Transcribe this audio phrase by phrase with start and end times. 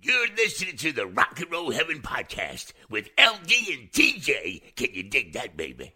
[0.00, 4.76] You're listening to the Rock and Roll Heaven podcast with LD and TJ.
[4.76, 5.92] Can you dig that, baby?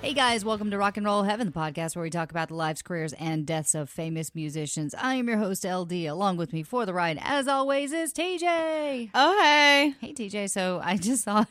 [0.00, 2.54] Hey guys, welcome to Rock and Roll Heaven, the podcast where we talk about the
[2.54, 4.94] lives, careers, and deaths of famous musicians.
[4.94, 5.92] I am your host, LD.
[6.06, 9.10] Along with me for the ride, as always, is TJ.
[9.12, 9.94] Oh, hey.
[10.00, 10.50] Hey, TJ.
[10.50, 11.44] So I just saw.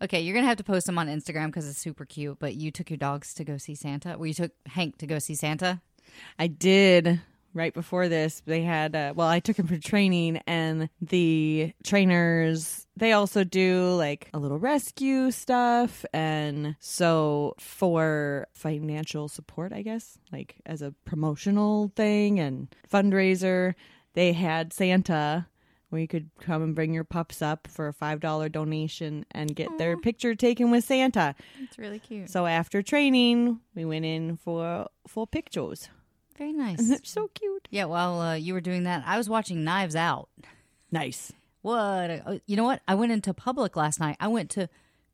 [0.00, 2.38] Okay, you're gonna have to post them on Instagram because it's super cute.
[2.38, 4.16] But you took your dogs to go see Santa.
[4.16, 5.80] Well, you took Hank to go see Santa.
[6.38, 7.20] I did.
[7.54, 12.86] Right before this, they had, uh, well, I took him for training, and the trainers,
[12.94, 16.04] they also do like a little rescue stuff.
[16.12, 23.74] And so, for financial support, I guess, like as a promotional thing and fundraiser,
[24.12, 25.46] they had Santa
[25.90, 29.76] where you could come and bring your pups up for a $5 donation and get
[29.78, 31.34] their picture taken with Santa.
[31.62, 32.28] It's really cute.
[32.30, 35.88] So after training, we went in for for pictures.
[36.36, 36.86] Very nice.
[36.88, 37.68] They're so cute.
[37.70, 37.86] yeah.
[37.86, 40.28] While uh, you were doing that, I was watching Knives Out.
[40.90, 41.32] Nice.
[41.62, 42.10] What?
[42.10, 42.82] a- uh, You know what?
[42.86, 44.16] I went into public last night.
[44.20, 44.68] I went to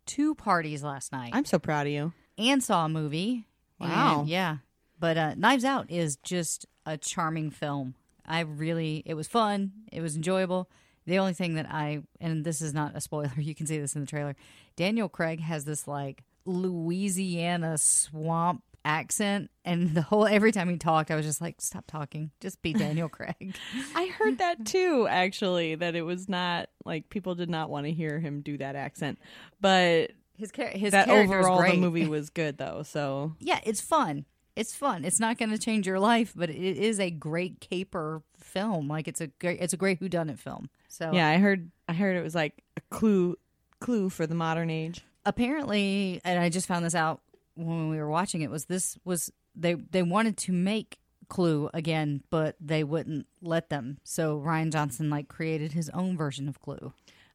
[0.06, 1.30] two parties last night.
[1.32, 2.12] I'm so proud of you.
[2.36, 3.46] and saw a movie.
[3.80, 4.20] Wow.
[4.20, 4.56] And, yeah.
[5.00, 7.94] But uh, Knives Out is just a charming film.
[8.26, 9.72] I really, it was fun.
[9.92, 10.70] It was enjoyable.
[11.06, 13.94] The only thing that I, and this is not a spoiler, you can see this
[13.94, 14.36] in the trailer.
[14.76, 21.10] Daniel Craig has this like Louisiana swamp accent, and the whole every time he talked,
[21.10, 23.54] I was just like, stop talking, just be Daniel Craig.
[23.94, 27.92] I heard that too, actually, that it was not like people did not want to
[27.92, 29.18] hear him do that accent.
[29.60, 32.82] But His char- his that character overall the movie was good though.
[32.82, 34.26] So yeah, it's fun.
[34.56, 35.04] It's fun.
[35.04, 38.88] It's not going to change your life, but it is a great caper film.
[38.88, 40.68] Like it's a great, it's a great whodunit film.
[40.88, 43.36] So yeah, I heard I heard it was like a clue
[43.80, 45.04] clue for the modern age.
[45.26, 47.20] apparently, and I just found this out
[47.56, 48.50] when we were watching it.
[48.50, 50.98] Was this was they they wanted to make
[51.28, 53.96] Clue again, but they wouldn't let them.
[54.04, 56.92] So Rian Johnson like created his own version of Clue.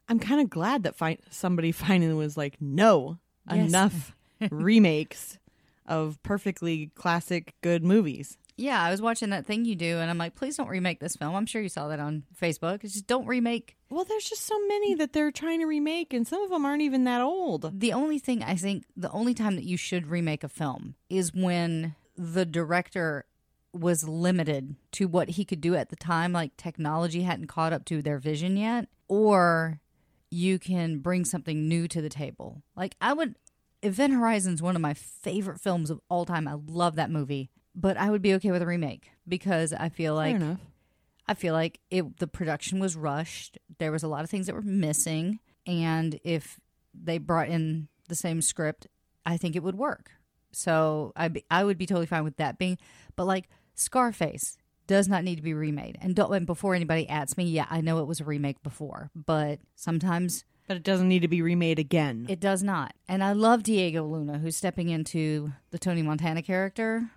[0.08, 3.18] I'm kind of glad that fi- somebody finally was like, no,
[3.52, 3.68] Yes.
[3.68, 4.16] enough
[4.52, 5.39] remakes
[5.90, 8.38] of perfectly classic good movies.
[8.56, 11.16] Yeah, I was watching that thing you do, and I'm like, please don't remake this
[11.16, 11.36] film.
[11.36, 12.84] I'm sure you saw that on Facebook.
[12.84, 16.28] It's just don't remake Well, there's just so many that they're trying to remake, and
[16.28, 17.80] some of them aren't even that old.
[17.80, 21.34] The only thing I think, the only time that you should remake a film is
[21.34, 23.26] when the director
[23.74, 27.86] was limited to what he could do at the time, like technology hadn't caught up
[27.86, 29.80] to their vision yet, or
[30.30, 32.62] you can bring something new to the table.
[32.76, 33.36] Like, I would,
[33.82, 36.48] Event Horizon is one of my favorite films of all time.
[36.48, 40.16] I love that movie, but I would be okay with a remake because I feel
[40.16, 40.36] like.
[41.28, 43.60] I feel like it the production was rushed.
[43.78, 46.60] There was a lot of things that were missing, and if
[46.92, 48.88] they brought in the same script,
[49.28, 50.10] I think it would work.
[50.52, 52.80] So I be, I would be totally fine with that being,
[53.16, 54.58] but like Scarface
[54.88, 56.00] does not need to be remade.
[56.02, 59.12] And don't and before anybody asks me, yeah, I know it was a remake before,
[59.14, 62.28] but sometimes But it doesn't need to be remade again.
[62.30, 62.94] it does not.
[63.08, 67.10] And I love Diego Luna, who's stepping into the Tony Montana character,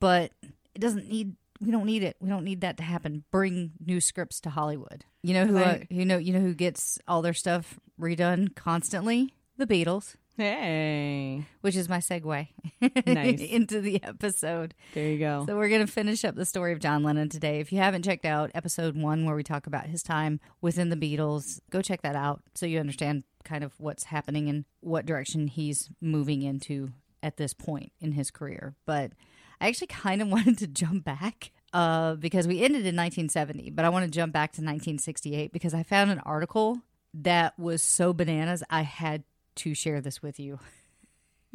[0.00, 0.32] but
[0.74, 1.36] it doesn't need.
[1.60, 2.16] We don't need it.
[2.20, 3.22] We don't need that to happen.
[3.30, 5.04] Bring new scripts to Hollywood.
[5.22, 5.56] You know who?
[5.56, 6.18] Uh, who know?
[6.18, 9.32] You know who gets all their stuff redone constantly?
[9.56, 12.48] The Beatles, hey, which is my segue
[13.06, 13.40] Nice.
[13.40, 14.74] into the episode.
[14.94, 15.44] there you go.
[15.46, 17.60] So we're going to finish up the story of John Lennon today.
[17.60, 20.96] If you haven't checked out episode one, where we talk about his time within the
[20.96, 25.46] Beatles, go check that out so you understand kind of what's happening and what direction
[25.48, 26.90] he's moving into
[27.22, 28.74] at this point in his career.
[28.86, 29.12] But
[29.60, 33.84] I actually kind of wanted to jump back uh, because we ended in 1970, but
[33.84, 36.78] I want to jump back to 1968 because I found an article
[37.14, 38.62] that was so bananas.
[38.68, 39.24] I had
[39.56, 40.58] to share this with you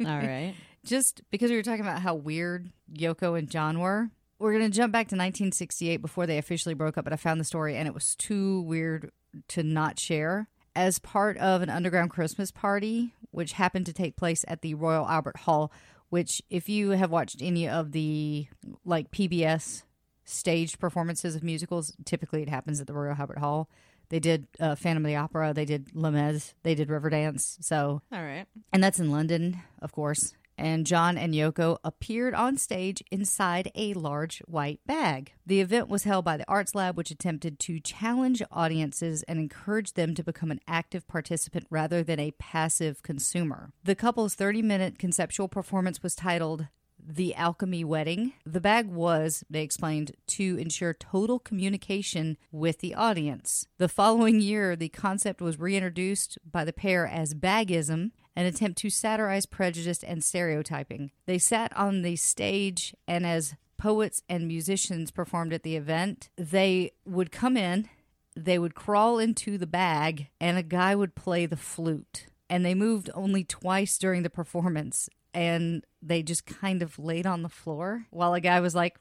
[0.00, 0.54] All right.
[0.84, 4.76] just because we were talking about how weird Yoko and John were, we're going to
[4.76, 7.04] jump back to 1968 before they officially broke up.
[7.04, 9.12] But I found the story and it was too weird
[9.48, 10.48] to not share.
[10.74, 15.08] As part of an underground Christmas party which happened to take place at the Royal
[15.08, 15.72] Albert Hall.
[16.10, 18.46] Which, if you have watched any of the
[18.84, 19.82] like PBS
[20.24, 23.68] staged performances of musicals, typically it happens at the Royal Albert Hall.
[24.12, 27.56] They did uh, Phantom of the Opera, they did Les Mis, they did Riverdance.
[27.64, 28.44] So All right.
[28.70, 30.34] and that's in London, of course.
[30.58, 35.32] And John and Yoko appeared on stage inside a large white bag.
[35.46, 39.94] The event was held by the Arts Lab, which attempted to challenge audiences and encourage
[39.94, 43.72] them to become an active participant rather than a passive consumer.
[43.82, 46.68] The couple's 30 minute conceptual performance was titled
[47.06, 48.32] the Alchemy Wedding.
[48.44, 53.66] The bag was, they explained, to ensure total communication with the audience.
[53.78, 58.90] The following year, the concept was reintroduced by the pair as bagism, an attempt to
[58.90, 61.10] satirize prejudice and stereotyping.
[61.26, 66.92] They sat on the stage, and as poets and musicians performed at the event, they
[67.04, 67.88] would come in,
[68.34, 72.26] they would crawl into the bag, and a guy would play the flute.
[72.48, 77.42] And they moved only twice during the performance and they just kind of laid on
[77.42, 78.96] the floor while a guy was like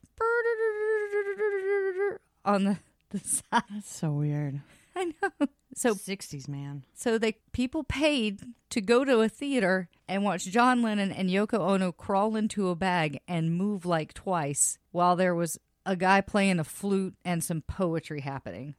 [2.45, 2.77] on the,
[3.09, 3.63] the side.
[3.69, 4.61] That's so weird.
[4.95, 5.47] I know.
[5.73, 6.83] So 60s, man.
[6.93, 8.41] so they people paid
[8.71, 12.75] to go to a theater and watch John Lennon and Yoko Ono crawl into a
[12.75, 17.61] bag and move like twice while there was a guy playing a flute and some
[17.61, 18.75] poetry happening.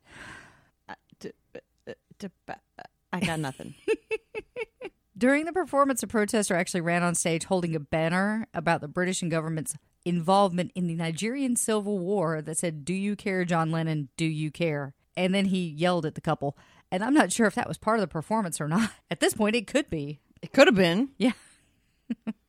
[0.88, 0.94] Uh,
[1.88, 1.92] uh,
[2.48, 2.54] uh,
[3.12, 3.74] I got nothing.
[5.16, 9.20] During the performance, a protester actually ran on stage holding a banner about the British
[9.20, 14.08] and government's involvement in the Nigerian Civil War that said, Do you care, John Lennon?
[14.16, 14.94] Do you care?
[15.16, 16.56] And then he yelled at the couple.
[16.90, 18.90] And I'm not sure if that was part of the performance or not.
[19.10, 20.20] At this point, it could be.
[20.40, 21.10] it could have been.
[21.18, 21.32] Yeah.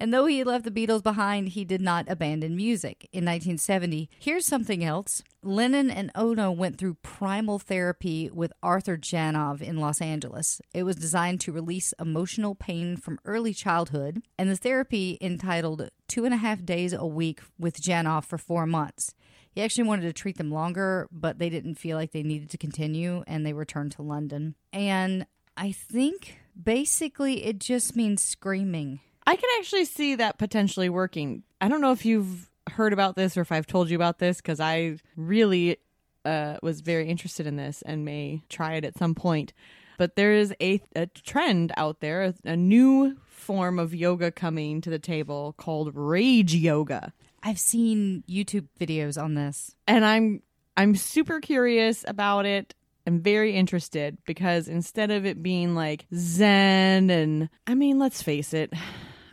[0.00, 3.08] and though he had left the Beatles behind, he did not abandon music.
[3.12, 9.60] In 1970, here's something else Lennon and Ono went through primal therapy with Arthur Janov
[9.60, 10.60] in Los Angeles.
[10.72, 16.24] It was designed to release emotional pain from early childhood, and the therapy entitled Two
[16.24, 19.14] and a Half Days a Week with Janov for four months.
[19.50, 22.58] He actually wanted to treat them longer, but they didn't feel like they needed to
[22.58, 24.54] continue, and they returned to London.
[24.72, 29.00] And I think basically it just means screaming.
[29.28, 31.42] I can actually see that potentially working.
[31.60, 34.38] I don't know if you've heard about this or if I've told you about this
[34.38, 35.76] because I really
[36.24, 39.52] uh, was very interested in this and may try it at some point.
[39.98, 44.80] But there is a, a trend out there, a, a new form of yoga coming
[44.80, 47.12] to the table called rage yoga.
[47.42, 49.76] I've seen YouTube videos on this.
[49.86, 50.42] and I'm
[50.78, 52.74] I'm super curious about it.
[53.06, 58.54] I'm very interested because instead of it being like zen and I mean, let's face
[58.54, 58.72] it,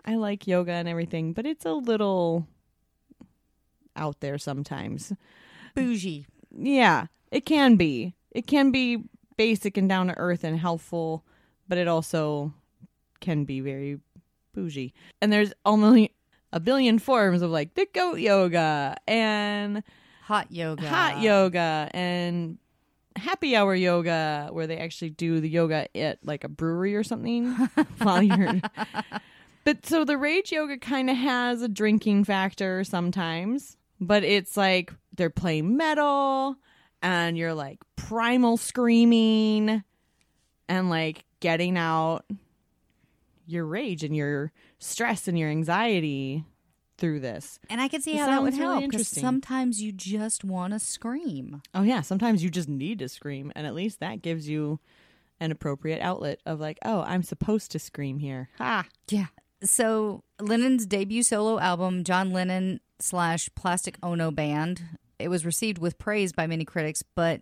[0.06, 2.48] I like yoga and everything, but it's a little
[3.96, 5.12] out there sometimes.
[5.74, 6.28] Bougie.
[6.56, 8.14] Yeah, it can be.
[8.32, 9.04] It can be
[9.38, 11.26] basic and down to earth and helpful,
[11.68, 12.54] but it also
[13.20, 14.00] can be very
[14.54, 14.94] bougie.
[15.22, 16.12] And there's only
[16.54, 19.84] a billion forms of like the goat yoga and
[20.24, 20.88] Hot yoga.
[20.88, 22.58] hot yoga and
[23.16, 27.52] happy hour yoga where they actually do the yoga at like a brewery or something
[28.00, 28.60] while you're
[29.66, 34.94] but so the rage yoga kind of has a drinking factor sometimes but it's like
[35.16, 36.56] they're playing metal
[37.02, 39.84] and you're like primal screaming
[40.70, 42.26] and like getting out
[43.48, 46.44] your rage and your stress and your anxiety
[46.98, 49.92] through this And I can see It how that would really help because sometimes you
[49.92, 51.62] just want to scream.
[51.74, 54.80] Oh yeah, sometimes you just need to scream and at least that gives you
[55.40, 58.86] an appropriate outlet of like, "Oh, I'm supposed to scream here." Ha.
[59.10, 59.26] Yeah.
[59.66, 64.82] So Lennon's debut solo album, John Lennon slash Plastic Ono Band,
[65.20, 67.42] it was received with praise by many critics, but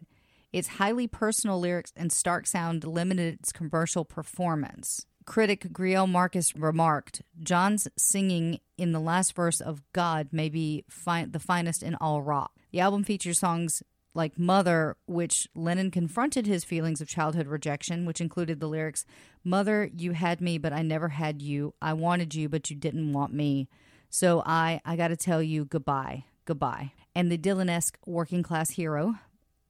[0.51, 5.05] its highly personal lyrics and stark sound limited its commercial performance.
[5.25, 11.25] Critic Greil Marcus remarked, John's singing in the last verse of God may be fi-
[11.25, 12.51] the finest in all rock.
[12.71, 13.83] The album features songs
[14.15, 19.05] like Mother, which Lennon confronted his feelings of childhood rejection, which included the lyrics
[19.43, 21.73] Mother, you had me, but I never had you.
[21.81, 23.67] I wanted you, but you didn't want me.
[24.09, 26.93] So I, I got to tell you goodbye, goodbye.
[27.13, 29.15] And the Dylan esque working class hero,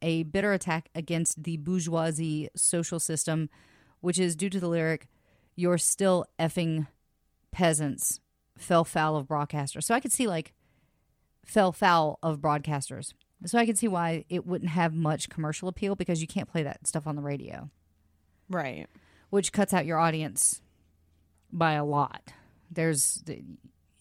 [0.02, 3.50] a bitter attack against the bourgeoisie social system,
[4.02, 5.08] which is due to the lyric,
[5.56, 6.88] You're still effing
[7.52, 8.20] peasants,
[8.58, 9.84] fell foul of broadcasters.
[9.84, 10.54] So I could see like
[11.46, 13.14] fell foul of broadcasters.
[13.46, 16.64] So I can see why it wouldn't have much commercial appeal because you can't play
[16.64, 17.70] that stuff on the radio,
[18.50, 18.88] Right.
[19.30, 20.62] which cuts out your audience
[21.52, 22.32] by a lot.
[22.72, 23.44] There's, the-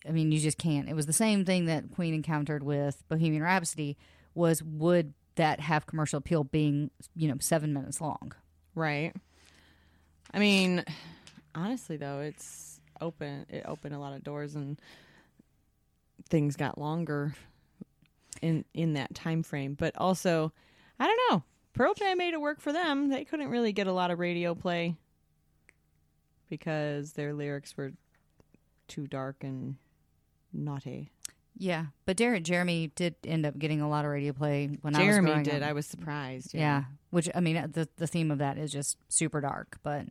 [0.06, 0.88] I mean, you just can't.
[0.88, 3.96] It was the same thing that Queen encountered with Bohemian Rhapsody.
[4.34, 8.32] Was would that have commercial appeal being you know seven minutes long?
[8.74, 9.12] Right.
[10.32, 10.84] I mean,
[11.54, 13.44] honestly though, it's open.
[13.48, 14.80] It opened a lot of doors, and
[16.28, 17.34] things got longer
[18.42, 19.74] in in that time frame.
[19.74, 20.52] But also,
[21.00, 21.42] I don't know.
[21.72, 23.08] Pearl Jam made it work for them.
[23.08, 24.96] They couldn't really get a lot of radio play
[26.50, 27.92] because their lyrics were
[28.88, 29.76] too dark and
[30.52, 31.10] naughty.
[31.56, 34.98] Yeah, but Derek Jeremy did end up getting a lot of radio play when I
[34.98, 35.62] was Jeremy growing did.
[35.62, 35.68] up.
[35.68, 36.54] I was surprised.
[36.54, 40.06] yeah, which I mean, the the theme of that is just super dark, but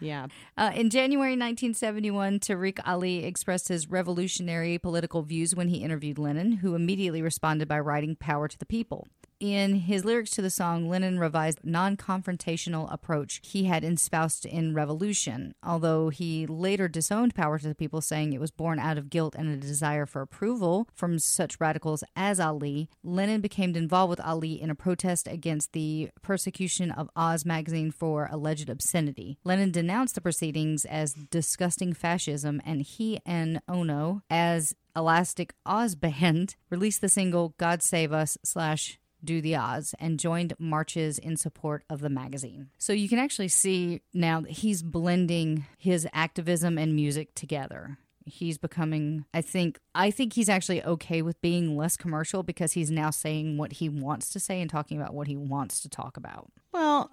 [0.00, 0.26] Yeah.
[0.56, 6.52] Uh, in January 1971, Tariq Ali expressed his revolutionary political views when he interviewed Lennon,
[6.52, 9.06] who immediately responded by writing Power to the People.
[9.38, 14.72] In his lyrics to the song, Lennon revised non confrontational approach he had espoused in
[14.72, 19.10] Revolution, although he later disowned Power to the People, saying it was born out of
[19.10, 22.88] guilt and a desire for approval from such radicals as Ali.
[23.02, 28.30] Lennon became involved with Ali in a protest against the persecution of Oz magazine for
[28.32, 29.36] alleged obscenity.
[29.44, 36.56] Lennon denounced the proceedings as disgusting fascism, and he and Ono, as Elastic Oz Band,
[36.70, 41.84] released the single "God Save Us" slash do the Oz and joined marches in support
[41.90, 42.70] of the magazine.
[42.78, 47.98] So you can actually see now that he's blending his activism and music together.
[48.24, 52.90] He's becoming I think I think he's actually okay with being less commercial because he's
[52.90, 56.16] now saying what he wants to say and talking about what he wants to talk
[56.16, 56.50] about.
[56.72, 57.10] Well,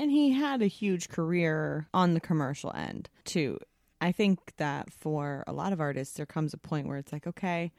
[0.00, 3.58] and he had a huge career on the commercial end too.
[4.00, 7.26] I think that for a lot of artists, there comes a point where it's like,
[7.26, 7.72] okay,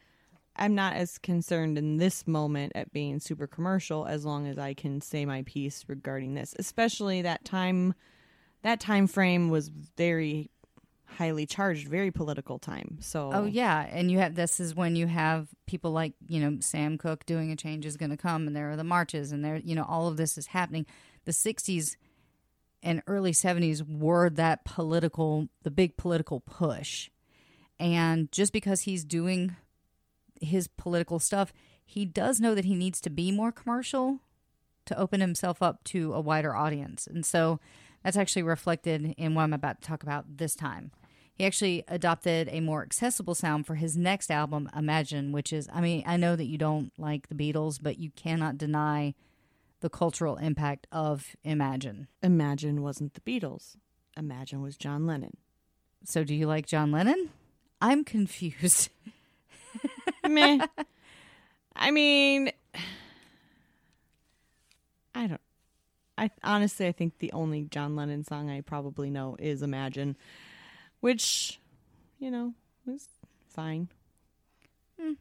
[0.56, 4.74] I'm not as concerned in this moment at being super commercial as long as I
[4.74, 6.54] can say my piece regarding this.
[6.60, 7.94] Especially that time,
[8.64, 10.52] that time frame was very
[11.06, 12.98] highly charged, very political time.
[13.02, 16.58] So, Oh yeah, and you have this is when you have people like you know
[16.62, 19.44] Sam Cooke doing a change is going to come, and there are the marches, and
[19.44, 20.86] there you know all of this is happening.
[21.26, 21.96] The '60s
[22.84, 27.10] and early '70s were that political, the big political push,
[27.80, 29.56] and just because he's doing
[30.42, 31.54] his political stuff,
[31.86, 34.20] he does know that he needs to be more commercial
[34.86, 37.60] to open himself up to a wider audience, and so
[38.04, 40.92] that's actually reflected in what I'm about to talk about this time.
[41.34, 45.80] He actually adopted a more accessible sound for his next album, Imagine, which is, I
[45.80, 49.14] mean, I know that you don't like the Beatles, but you cannot deny
[49.80, 52.08] the cultural impact of Imagine.
[52.22, 53.78] Imagine wasn't the Beatles.
[54.18, 55.38] Imagine was John Lennon.
[56.04, 57.30] So, do you like John Lennon?
[57.82, 58.90] I'm confused.
[60.30, 60.66] Meh.
[61.76, 62.52] I mean,
[65.16, 65.42] I don't.
[66.18, 70.18] I honestly, I think the only John Lennon song I probably know is "Imagine,"
[71.00, 71.60] which,
[72.20, 72.54] you know,
[72.86, 73.08] was
[73.48, 73.90] fine.
[75.02, 75.16] Mm.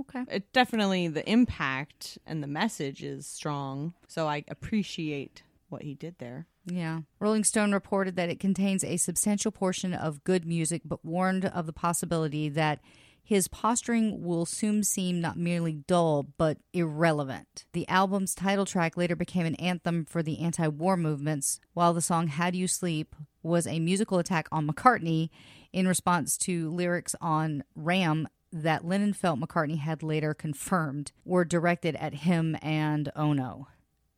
[0.00, 0.24] Okay.
[0.30, 6.16] It definitely the impact and the message is strong, so I appreciate what he did
[6.18, 6.46] there.
[6.66, 7.00] Yeah.
[7.18, 11.66] Rolling Stone reported that it contains a substantial portion of good music, but warned of
[11.66, 12.80] the possibility that
[13.24, 17.64] his posturing will soon seem not merely dull, but irrelevant.
[17.72, 22.00] The album's title track later became an anthem for the anti war movements, while the
[22.00, 25.30] song How Do You Sleep was a musical attack on McCartney
[25.72, 31.96] in response to lyrics on Ram that Lennon felt McCartney had later confirmed were directed
[31.96, 33.68] at him and Ono.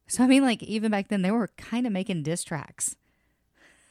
[0.07, 2.97] So, I mean, like, even back then, they were kind of making diss tracks.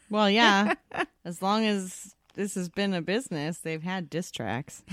[0.09, 0.75] Well, yeah,
[1.25, 4.83] as long as this has been a business, they've had diss tracks.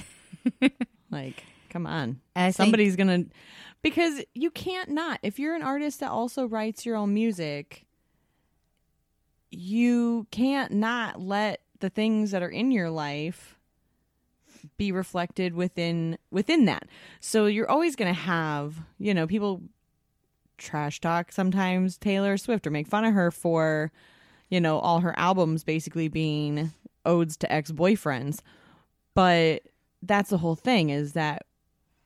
[1.10, 3.24] like, come on, I think- somebody's gonna
[3.82, 7.86] because you can't not if you're an artist that also writes your own music
[9.50, 13.58] you can't not let the things that are in your life
[14.76, 16.84] be reflected within within that.
[17.20, 19.62] So you're always going to have you know people
[20.58, 23.90] trash talk sometimes taylor swift or make fun of her for
[24.50, 26.70] you know all her albums basically being
[27.06, 28.40] odes to ex-boyfriends
[29.14, 29.62] but
[30.02, 31.46] that's the whole thing is that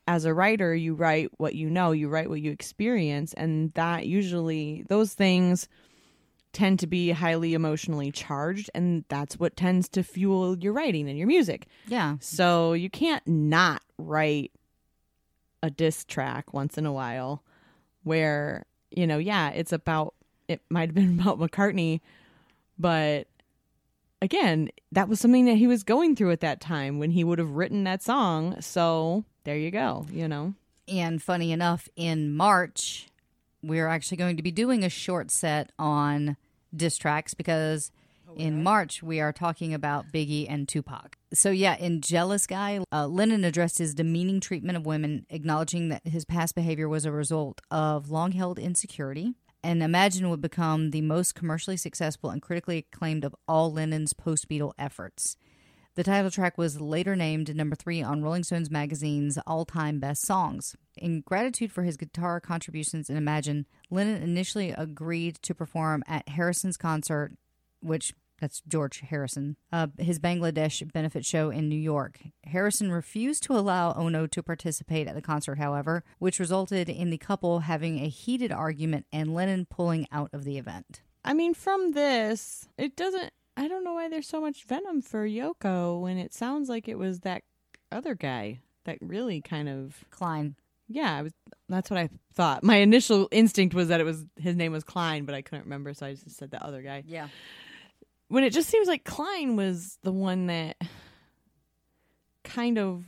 [0.07, 4.05] as a writer you write what you know you write what you experience and that
[4.05, 5.67] usually those things
[6.53, 11.17] tend to be highly emotionally charged and that's what tends to fuel your writing and
[11.17, 12.15] your music Yeah.
[12.21, 14.51] so you can't not write
[15.63, 17.43] a diss track once in a while
[18.03, 20.13] where, you know, yeah, it's about
[20.47, 22.01] it might have been about McCartney,
[22.77, 23.27] but
[24.21, 27.39] again, that was something that he was going through at that time when he would
[27.39, 28.59] have written that song.
[28.61, 30.53] So there you go, you know.
[30.87, 33.07] And funny enough, in March,
[33.63, 36.37] we're actually going to be doing a short set on
[36.75, 37.91] diss tracks because
[38.35, 41.17] in March we are talking about Biggie and Tupac.
[41.33, 46.05] So, yeah, in Jealous Guy, uh, Lennon addressed his demeaning treatment of women, acknowledging that
[46.07, 49.33] his past behavior was a result of long held insecurity.
[49.65, 54.47] And Imagine would become the most commercially successful and critically acclaimed of all Lennon's post
[54.47, 55.37] Beatle efforts.
[55.95, 60.23] The title track was later named number three on Rolling Stones magazine's all time best
[60.23, 60.75] songs.
[60.97, 66.77] In gratitude for his guitar contributions in Imagine, Lennon initially agreed to perform at Harrison's
[66.77, 67.31] concert,
[67.81, 72.19] which that's George Harrison, uh, his Bangladesh benefit show in New York.
[72.45, 77.17] Harrison refused to allow Ono to participate at the concert, however, which resulted in the
[77.17, 81.01] couple having a heated argument and Lennon pulling out of the event.
[81.23, 83.31] I mean, from this, it doesn't.
[83.57, 86.97] I don't know why there's so much venom for Yoko when it sounds like it
[86.97, 87.43] was that
[87.91, 90.05] other guy that really kind of.
[90.11, 90.55] Klein.
[90.87, 91.33] Yeah, I was.
[91.67, 92.63] That's what I thought.
[92.63, 95.93] My initial instinct was that it was his name was Klein, but I couldn't remember,
[95.93, 97.03] so I just said the other guy.
[97.07, 97.29] Yeah.
[98.27, 100.77] When it just seems like Klein was the one that
[102.43, 103.05] kind of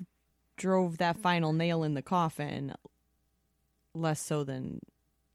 [0.57, 2.73] drove that final nail in the coffin,
[3.93, 4.79] less so than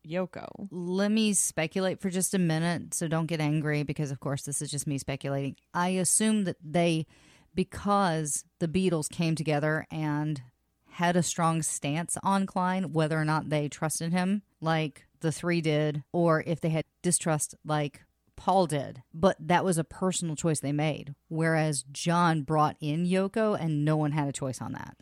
[0.07, 0.69] Yoko.
[0.71, 4.63] Let me speculate for just a minute, so don't get angry because, of course, this
[4.63, 5.57] is just me speculating.
[5.75, 7.07] I assume that they,
[7.55, 10.43] because the Beatles came together and
[10.91, 15.61] had a strong stance on Klein, whether or not they trusted him, like the three
[15.61, 18.03] did, or if they had distrust, like
[18.43, 19.05] Paul did.
[19.15, 23.97] But that was a personal choice they made, whereas John brought in Yoko and no
[23.97, 24.97] one had a choice on that.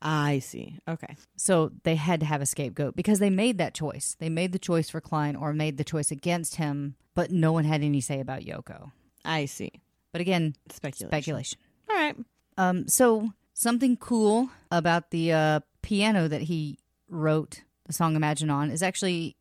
[0.00, 0.78] I see.
[0.88, 1.14] Okay.
[1.36, 4.16] So they had to have a scapegoat because they made that choice.
[4.18, 7.64] They made the choice for Klein or made the choice against him, but no one
[7.64, 8.92] had any say about Yoko.
[9.26, 9.72] I see.
[10.12, 11.08] But again, Speculation.
[11.10, 11.58] speculation.
[11.90, 12.16] All right.
[12.56, 16.78] Um, so something cool about the uh, piano that he
[17.10, 19.36] wrote the song "Imagine" on is actually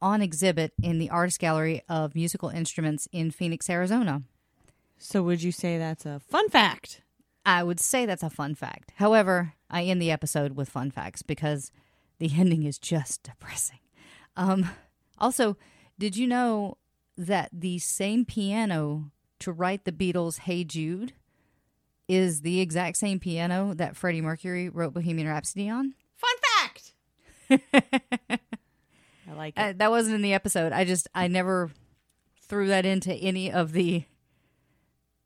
[0.00, 4.22] on exhibit in the Artist Gallery of Musical Instruments in Phoenix, Arizona.
[4.98, 7.02] So would you say that's a fun fact?
[7.46, 8.92] I would say that's a fun fact.
[8.96, 11.70] However, I end the episode with fun facts because
[12.18, 13.78] the ending is just depressing.
[14.36, 14.70] Um,
[15.18, 15.56] also,
[15.98, 16.76] did you know
[17.16, 21.12] that the same piano to write the Beatles' Hey Jude
[22.08, 25.94] is the exact same piano that Freddie Mercury wrote Bohemian Rhapsody on?
[26.16, 26.36] Fun
[27.48, 28.40] fact.
[29.28, 29.60] I like it.
[29.60, 30.72] Uh, that wasn't in the episode.
[30.72, 31.70] I just, I never
[32.48, 34.04] threw that into any of the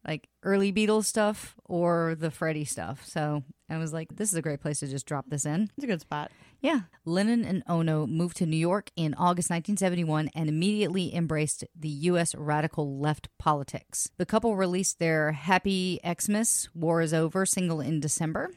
[0.07, 3.07] like early Beatles stuff or the Freddie stuff.
[3.07, 5.71] So I was like, this is a great place to just drop this in.
[5.77, 6.31] it's a good spot.
[6.61, 6.83] Yeah.
[7.05, 12.35] Lennon and Ono moved to New York in August 1971 and immediately embraced the U.S.
[12.35, 14.11] radical left politics.
[14.17, 18.51] The couple released their Happy Xmas, War is Over single in December.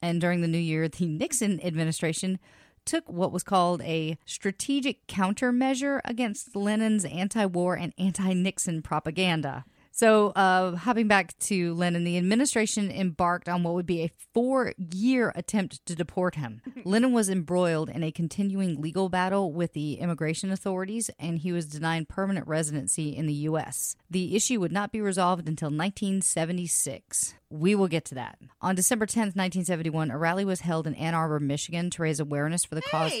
[0.00, 2.40] And during the new year, the Nixon administration
[2.84, 9.64] took what was called a strategic countermeasure against Lennon's anti war and anti Nixon propaganda.
[9.94, 14.72] So, uh, hopping back to Lennon, the administration embarked on what would be a four
[14.78, 16.62] year attempt to deport him.
[16.84, 21.66] Lennon was embroiled in a continuing legal battle with the immigration authorities, and he was
[21.66, 23.94] denied permanent residency in the U.S.
[24.10, 27.34] The issue would not be resolved until 1976.
[27.50, 28.38] We will get to that.
[28.62, 32.64] On December 10th, 1971, a rally was held in Ann Arbor, Michigan to raise awareness
[32.64, 33.12] for the cause.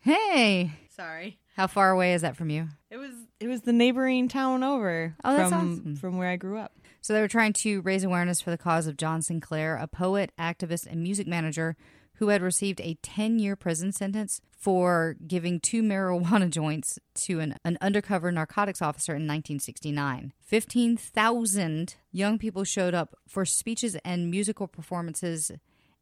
[0.00, 0.72] Hey!
[1.00, 1.38] Sorry.
[1.56, 2.68] How far away is that from you?
[2.90, 5.84] It was it was the neighboring town over Oh, that's from awesome.
[5.94, 5.98] Mm.
[5.98, 6.72] from where I grew up.
[7.00, 10.30] So they were trying to raise awareness for the cause of John Sinclair, a poet,
[10.38, 11.74] activist, and music manager
[12.16, 17.56] who had received a 10 year prison sentence for giving two marijuana joints to an,
[17.64, 20.34] an undercover narcotics officer in 1969.
[20.44, 25.50] 15,000 young people showed up for speeches and musical performances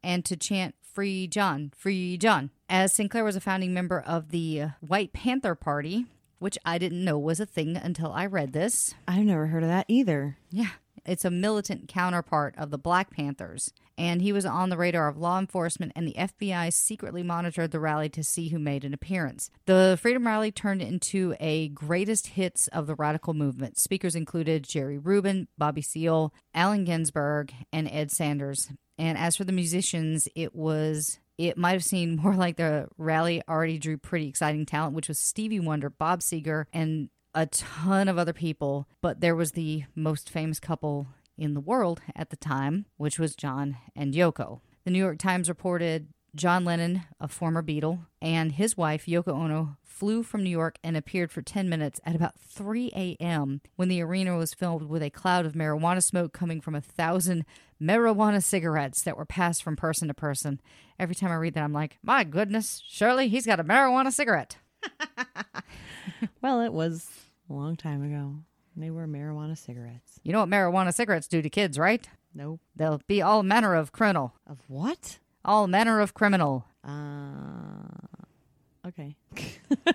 [0.02, 2.50] and to chant Free John, Free John.
[2.68, 6.06] As Sinclair was a founding member of the White Panther Party,
[6.38, 8.94] which I didn't know was a thing until I read this.
[9.06, 10.38] I've never heard of that either.
[10.50, 10.70] Yeah.
[11.06, 13.72] It's a militant counterpart of the Black Panthers.
[13.98, 17.80] And he was on the radar of law enforcement, and the FBI secretly monitored the
[17.80, 19.50] rally to see who made an appearance.
[19.66, 23.78] The Freedom Rally turned into a greatest hits of the radical movement.
[23.78, 28.70] Speakers included Jerry Rubin, Bobby Seale, Allen Ginsberg, and Ed Sanders.
[28.96, 33.42] And as for the musicians, it was it might have seemed more like the rally
[33.48, 38.18] already drew pretty exciting talent, which was Stevie Wonder, Bob Seger, and a ton of
[38.18, 38.88] other people.
[39.00, 41.08] But there was the most famous couple
[41.38, 44.60] in the world at the time, which was John and Yoko.
[44.84, 49.76] The New York Times reported John Lennon, a former Beatle, and his wife, Yoko Ono,
[49.82, 53.60] flew from New York and appeared for 10 minutes at about 3 a.m.
[53.76, 57.44] when the arena was filled with a cloud of marijuana smoke coming from a thousand
[57.82, 60.60] marijuana cigarettes that were passed from person to person.
[60.98, 64.58] Every time I read that, I'm like, my goodness, surely he's got a marijuana cigarette.
[66.40, 67.08] Well, it was
[67.50, 68.36] a long time ago.
[68.78, 70.20] They were marijuana cigarettes.
[70.22, 72.08] You know what marijuana cigarettes do to kids, right?
[72.32, 72.60] Nope.
[72.76, 74.34] They'll be all manner of criminal.
[74.46, 75.18] Of what?
[75.44, 76.64] All manner of criminal.
[76.86, 77.82] Uh
[78.86, 79.16] okay.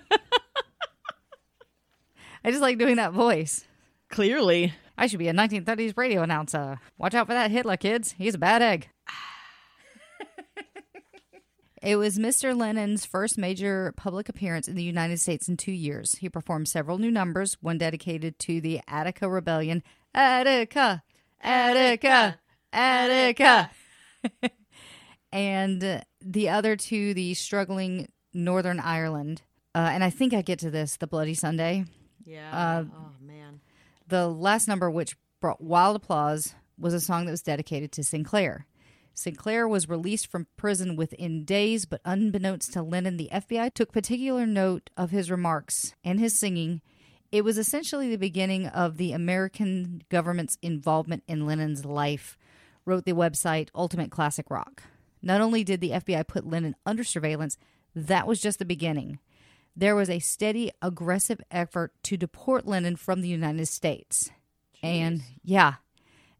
[2.43, 3.65] I just like doing that voice.
[4.09, 4.73] Clearly.
[4.97, 6.79] I should be a 1930s radio announcer.
[6.97, 8.15] Watch out for that Hitler, kids.
[8.17, 8.89] He's a bad egg.
[11.83, 12.57] It was Mr.
[12.57, 16.15] Lennon's first major public appearance in the United States in two years.
[16.15, 19.83] He performed several new numbers, one dedicated to the Attica Rebellion.
[20.15, 21.03] Attica,
[21.41, 22.39] Attica,
[22.71, 23.69] Attica.
[25.33, 29.41] and the other to the struggling Northern Ireland.
[29.75, 31.83] Uh, and I think I get to this, the Bloody Sunday.
[32.23, 32.85] Yeah.
[32.95, 33.59] oh man.
[34.07, 38.67] The last number, which brought wild applause, was a song that was dedicated to Sinclair.
[39.13, 44.45] Sinclair was released from prison within days, but unbeknownst to Lennon, the FBI took particular
[44.45, 46.81] note of his remarks and his singing.
[47.31, 52.37] It was essentially the beginning of the American government's involvement in Lennon's life,
[52.85, 54.83] wrote the website Ultimate Classic Rock.
[55.21, 57.57] Not only did the FBI put Lennon under surveillance,
[57.95, 59.19] that was just the beginning.
[59.75, 64.31] There was a steady, aggressive effort to deport Lennon from the United States.
[64.81, 65.75] And yeah,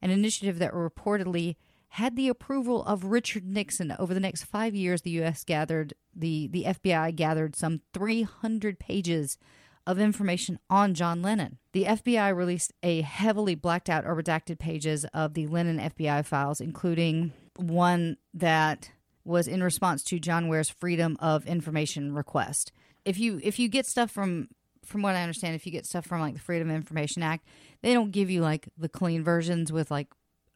[0.02, 1.56] an initiative that reportedly
[1.94, 3.96] had the approval of Richard Nixon.
[4.00, 5.44] Over the next five years, the U.S.
[5.44, 9.38] gathered the the FBI gathered some 300 pages
[9.86, 11.60] of information on John Lennon.
[11.72, 16.60] The FBI released a heavily blacked out or redacted pages of the Lennon FBI files,
[16.60, 18.90] including one that
[19.24, 22.72] was in response to John Ware's Freedom of Information request.
[23.06, 24.48] If you if you get stuff from
[24.84, 27.48] from what I understand, if you get stuff from like the Freedom of Information Act,
[27.84, 30.08] they don't give you like the clean versions with like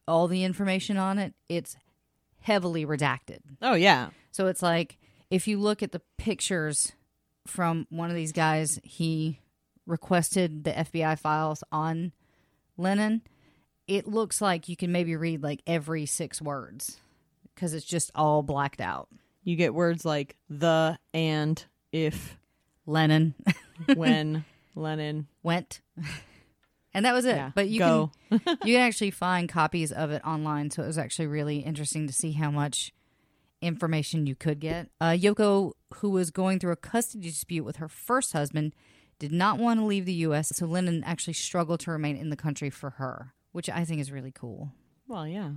[0.08, 1.34] all the information on it.
[1.48, 1.76] It's
[2.40, 3.38] heavily redacted.
[3.62, 4.10] Oh yeah.
[4.32, 4.98] So it's like
[5.30, 6.92] if you look at the pictures
[7.46, 9.40] from one of these guys, he
[9.86, 12.12] requested the FBI files on
[12.76, 13.22] Lennon.
[13.86, 16.98] It looks like you can maybe read like every six words
[17.54, 19.08] because it's just all blacked out.
[19.44, 22.36] You get words like the and if
[22.86, 23.34] Lennon
[23.94, 24.44] when
[24.74, 25.80] Lennon went.
[26.98, 27.36] And that was it.
[27.36, 28.10] Yeah, but you go.
[28.28, 32.08] can you can actually find copies of it online, so it was actually really interesting
[32.08, 32.92] to see how much
[33.62, 34.90] information you could get.
[35.00, 38.74] Uh, Yoko, who was going through a custody dispute with her first husband,
[39.20, 42.36] did not want to leave the U.S., so Lennon actually struggled to remain in the
[42.36, 44.72] country for her, which I think is really cool.
[45.06, 45.50] Well, yeah.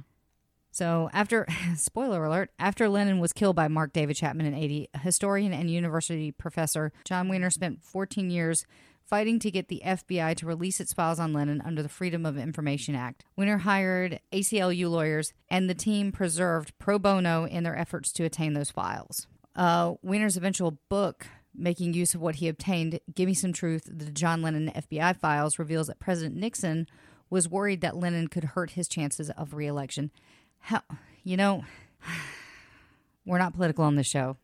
[0.70, 5.54] So, after, spoiler alert, after Lennon was killed by Mark David Chapman in 80, historian
[5.54, 8.68] and university professor Jon Wiener spent 14 years
[9.12, 12.38] fighting to get the FBI to release its files on Lennon under the Freedom of
[12.38, 13.26] Information Act.
[13.36, 18.54] Wiener hired ACLU lawyers, and the team preserved pro bono in their efforts to attain
[18.54, 19.28] those files.
[19.54, 24.12] Uh, Wiener's eventual book, making use of what he obtained, Give Me Some Truth, the
[24.12, 26.88] John Lennon FBI files, reveals that President Nixon
[27.30, 30.12] was worried that Lennon could hurt his chances of reelection.
[30.60, 30.84] How,
[31.26, 31.66] you know,
[33.26, 34.38] we're not political on this show,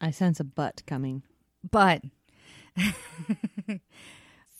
[0.00, 1.24] I sense a butt coming.
[1.68, 2.02] but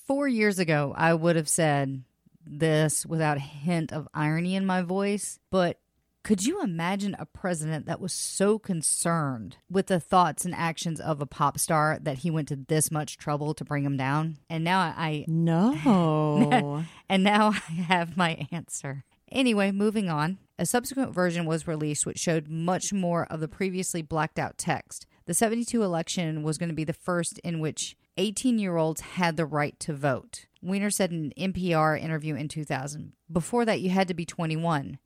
[0.06, 2.02] four years ago, I would have said
[2.46, 5.38] this without a hint of irony in my voice.
[5.50, 5.78] But
[6.22, 11.20] could you imagine a president that was so concerned with the thoughts and actions of
[11.20, 14.38] a pop star that he went to this much trouble to bring him down?
[14.50, 16.84] And now I, No.
[17.08, 19.04] and now I have my answer.
[19.30, 20.38] Anyway, moving on.
[20.58, 25.06] A subsequent version was released which showed much more of the previously blacked out text.
[25.26, 29.36] The 72 election was going to be the first in which 18 year olds had
[29.36, 30.46] the right to vote.
[30.62, 34.98] Wiener said in an NPR interview in 2000 Before that, you had to be 21.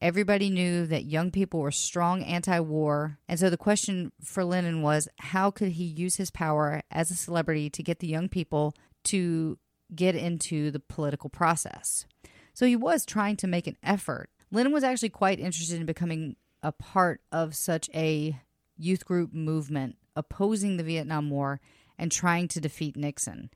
[0.00, 3.18] Everybody knew that young people were strong anti war.
[3.28, 7.16] And so the question for Lennon was how could he use his power as a
[7.16, 9.58] celebrity to get the young people to
[9.92, 12.06] get into the political process?
[12.54, 14.30] So he was trying to make an effort.
[14.52, 18.38] Lennon was actually quite interested in becoming a part of such a
[18.76, 21.60] youth group movement opposing the Vietnam War
[21.98, 23.50] and trying to defeat Nixon.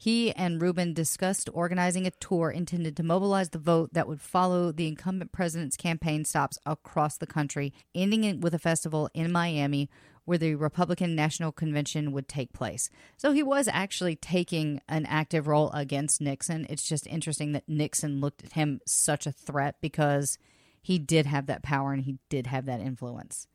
[0.00, 4.70] He and Rubin discussed organizing a tour intended to mobilize the vote that would follow
[4.70, 9.90] the incumbent president's campaign stops across the country, ending it with a festival in Miami
[10.24, 12.90] where the Republican National Convention would take place.
[13.16, 16.66] So he was actually taking an active role against Nixon.
[16.68, 20.38] It's just interesting that Nixon looked at him such a threat because
[20.80, 23.48] he did have that power and he did have that influence.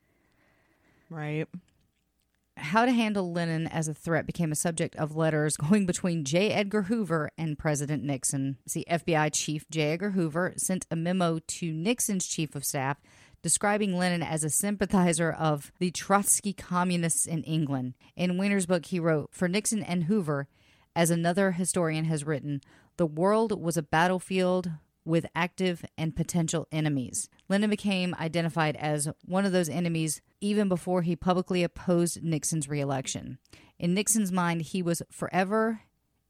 [1.09, 1.47] right.
[2.55, 6.51] How to handle Lennon as a threat became a subject of letters going between J.
[6.51, 8.57] Edgar Hoover and President Nixon.
[8.67, 9.93] See, FBI Chief J.
[9.93, 12.97] Edgar Hoover sent a memo to Nixon's chief of staff
[13.41, 17.93] describing Lennon as a sympathizer of the Trotsky communists in England.
[18.15, 20.47] In Wiener's book, he wrote For Nixon and Hoover,
[20.95, 22.61] as another historian has written,
[22.97, 24.71] the world was a battlefield
[25.05, 27.29] with active and potential enemies.
[27.53, 33.37] Lennon became identified as one of those enemies even before he publicly opposed Nixon's reelection.
[33.77, 35.81] In Nixon's mind, he was forever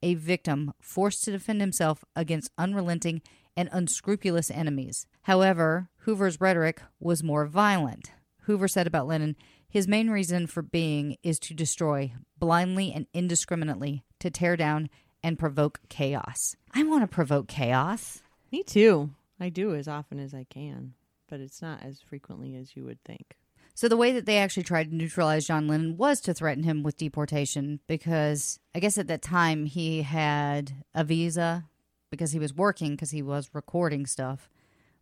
[0.02, 3.22] a victim forced to defend himself against unrelenting
[3.56, 5.08] and unscrupulous enemies.
[5.22, 8.12] However, Hoover's rhetoric was more violent.
[8.42, 9.38] Hoover said about Lennon,
[9.70, 14.90] his main reason for being is to destroy blindly and indiscriminately, to tear down
[15.24, 16.58] and provoke chaos.
[16.74, 18.22] I want to provoke chaos.
[18.52, 19.12] Me too.
[19.40, 20.96] I do as often as I can,
[21.34, 23.38] but it's not as frequently as you would think.
[23.74, 26.84] So the way that they actually tried to neutralize John Lennon was to threaten him
[26.84, 31.65] with deportation because I guess at that time he had a visa
[32.12, 34.48] because he was working because he was recording stuff,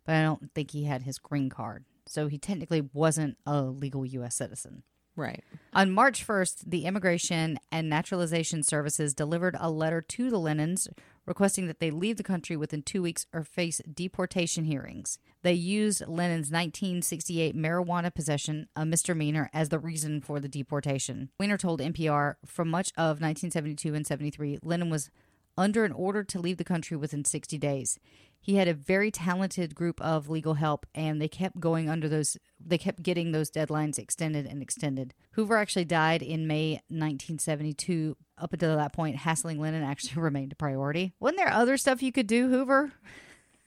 [0.06, 1.84] but I don't think he had his green card.
[2.06, 4.84] So he technically wasn't a legal US citizen.
[5.14, 5.44] Right.
[5.74, 10.88] On March 1st, the Immigration and Naturalization Services delivered a letter to the Lennons
[11.26, 15.18] requesting that they leave the country within two weeks or face deportation hearings.
[15.42, 21.30] They used Lennon's 1968 marijuana possession, a misdemeanor, as the reason for the deportation.
[21.38, 25.10] Wiener told NPR for much of 1972 and 73, Lennon was
[25.56, 27.98] under an order to leave the country within 60 days.
[28.40, 32.36] He had a very talented group of legal help, and they kept going under those,
[32.58, 35.14] they kept getting those deadlines extended and extended.
[35.32, 38.16] Hoover actually died in May 1972.
[38.38, 41.12] Up until that point, hassling Lennon actually remained a priority.
[41.20, 42.92] Wasn't there other stuff you could do, Hoover?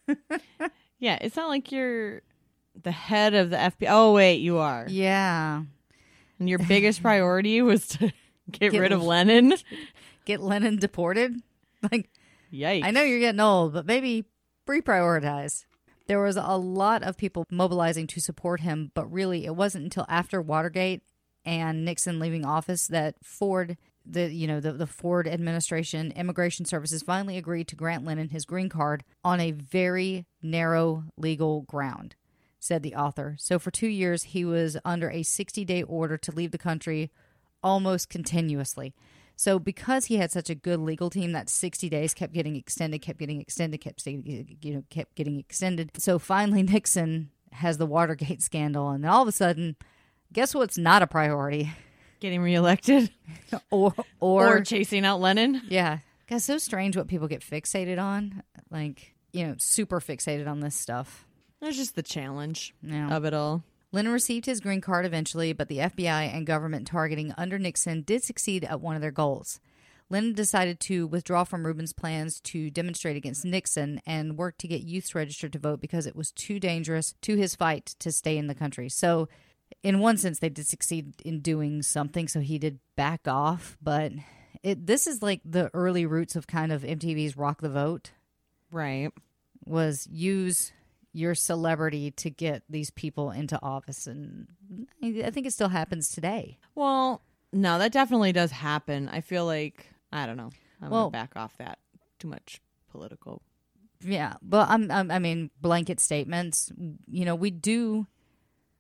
[1.00, 2.22] Yeah, it's not like you're
[2.82, 3.88] the head of the FBI.
[3.90, 4.86] Oh, wait, you are.
[4.90, 5.64] Yeah.
[6.40, 8.12] And your biggest priority was to
[8.50, 9.54] get, Get rid of Lennon?
[10.26, 11.36] Get Lennon deported?
[11.92, 12.10] Like,
[12.54, 12.84] Yikes.
[12.84, 14.26] I know you're getting old, but maybe
[14.68, 15.66] reprioritize.
[16.08, 20.06] There was a lot of people mobilizing to support him, but really it wasn't until
[20.08, 21.02] after Watergate
[21.44, 27.02] and Nixon leaving office that Ford the you know the, the Ford administration immigration services
[27.02, 32.16] finally agreed to grant Lennon his green card on a very narrow legal ground
[32.60, 36.52] said the author so for 2 years he was under a 60-day order to leave
[36.52, 37.12] the country
[37.64, 38.94] almost continuously
[39.36, 43.02] so because he had such a good legal team, that 60 days kept getting extended,
[43.02, 45.92] kept getting extended, kept you know kept getting extended.
[45.98, 49.76] So finally Nixon has the Watergate scandal and then all of a sudden
[50.34, 51.72] guess what's not a priority?
[52.20, 53.12] Getting reelected
[53.72, 55.62] Or or, or chasing out Lennon.
[55.70, 56.00] yeah.
[56.28, 58.42] Guys, so strange what people get fixated on.
[58.72, 61.26] Like, you know, super fixated on this stuff.
[61.62, 63.16] That's just the challenge Yeah.
[63.16, 63.64] of it all.
[63.96, 68.26] Lennon received his green card eventually, but the FBI and government targeting under Nixon did
[68.26, 69.62] succeed at one of their goals.
[70.10, 74.82] Lennon decided to withdraw from Rubin's plans to demonstrate against Nixon and work to get
[74.82, 78.48] youths registered to vote because it was too dangerous to his fight to stay in
[78.48, 78.90] the country.
[78.90, 79.30] So,
[79.82, 82.28] in one sense, they did succeed in doing something.
[82.28, 84.12] So he did back off, but
[84.62, 88.12] it this is like the early roots of kind of MTV's Rock the Vote
[88.72, 89.12] Right.
[89.66, 90.74] was use
[91.16, 94.48] your celebrity to get these people into office and
[95.02, 97.22] i think it still happens today Well,
[97.54, 99.08] no, that definitely does happen.
[99.08, 100.50] I feel like, I don't know.
[100.82, 101.80] I'm Well- going to back off that.
[102.20, 102.60] Too much
[102.92, 103.42] political.
[104.02, 106.72] yeah but I'm, I'm i mean blanket statements
[107.08, 108.08] you know we do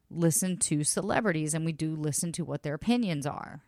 [0.09, 3.61] listen to celebrities and we do listen to what their opinions are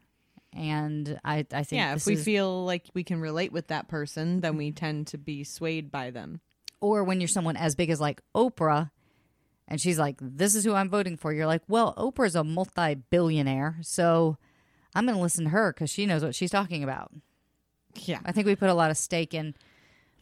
[0.53, 3.87] and i i think Yeah, if we is- feel like we can relate with that
[3.87, 6.39] person, then we tend to be swayed by them.
[6.81, 8.91] Or when you're someone as big as like oprah
[9.67, 13.77] and she's like this is who i'm voting for you're like well oprah's a multi-billionaire
[13.81, 14.37] so
[14.95, 17.11] i'm going to listen to her because she knows what she's talking about
[18.05, 18.19] Yeah.
[18.25, 19.55] I think we put a lot of stake in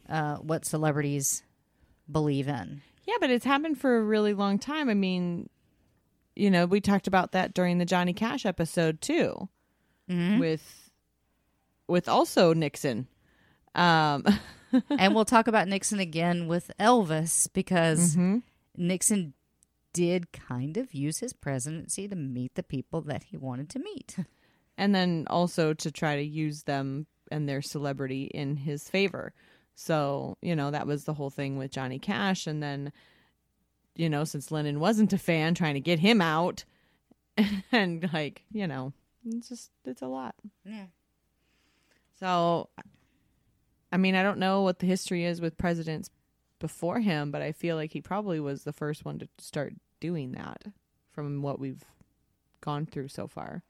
[0.08, 1.42] uh, what celebrities
[2.10, 2.80] believe in.
[3.04, 4.88] Yeah, but it's happened for a really long time.
[4.88, 5.48] I mean,
[6.34, 9.48] you know, we talked about that during the Johnny Cash episode too,
[10.40, 10.90] with
[11.88, 13.08] with also Nixon.
[13.74, 14.24] Um,
[14.90, 18.38] and we'll talk about Nixon again with Elvis because mm-hmm.
[18.76, 19.34] Nixon
[19.92, 24.16] did kind of use his presidency to meet the people that he wanted to meet.
[24.78, 29.32] and then also to try to use them and their celebrity in his favor.
[29.74, 32.46] So, you know, that was the whole thing with Johnny Cash.
[32.46, 32.92] And then,
[33.94, 36.64] you know, since Lennon wasn't a fan, trying to get him out.
[37.70, 38.94] And, like, you know,
[39.26, 40.34] it's just, it's a lot.
[40.64, 40.86] Yeah.
[42.18, 42.70] So,
[43.92, 46.10] I mean, I don't know what the history is with presidents
[46.58, 50.32] before him, but I feel like he probably was the first one to start doing
[50.32, 50.62] that
[51.10, 51.84] from what we've
[52.60, 53.62] gone through so far.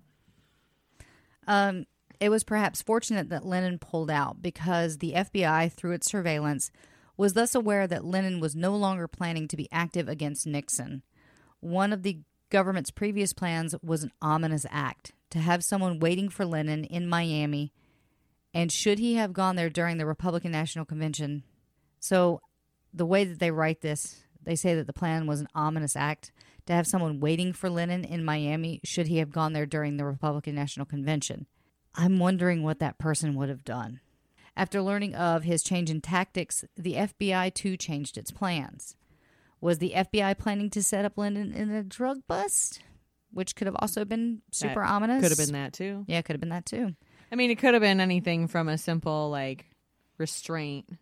[1.46, 1.87] Um,
[2.18, 6.70] it was perhaps fortunate that Lennon pulled out because the FBI, through its surveillance,
[7.16, 11.02] was thus aware that Lennon was no longer planning to be active against Nixon.
[11.61, 16.44] One of the government's previous plans was an ominous act to have someone waiting for
[16.44, 17.72] Lennon in Miami,
[18.56, 21.42] and should he have gone there during the Republican National Convention.
[22.00, 22.40] So,
[22.92, 26.32] the way that they write this, they say that the plan was an ominous act
[26.64, 30.06] to have someone waiting for Lennon in Miami should he have gone there during the
[30.06, 31.46] Republican National Convention.
[31.94, 34.00] I'm wondering what that person would have done.
[34.56, 38.96] After learning of his change in tactics, the FBI too changed its plans.
[39.60, 42.80] Was the FBI planning to set up Lyndon in a drug bust?
[43.32, 45.22] Which could have also been super That ominous.
[45.22, 46.04] Could have been that too.
[46.06, 46.94] Yeah, could have been that too.
[47.30, 49.66] I mean, it could have been anything from a simple like
[50.18, 50.98] restraint,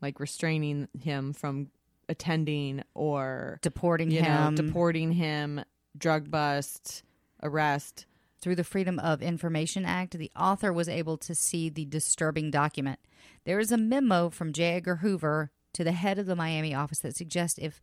[0.00, 1.68] like restraining him from
[2.08, 5.64] attending, or Deporting you know, him deporting him,
[5.96, 7.02] drug bust,
[7.42, 8.06] arrest.
[8.40, 13.00] through the Freedom of Information Act, the author was able to see the disturbing document.
[13.44, 14.76] There is a memo from J.
[14.76, 17.80] Edgar Hoover to the head of the Miami office that suggests if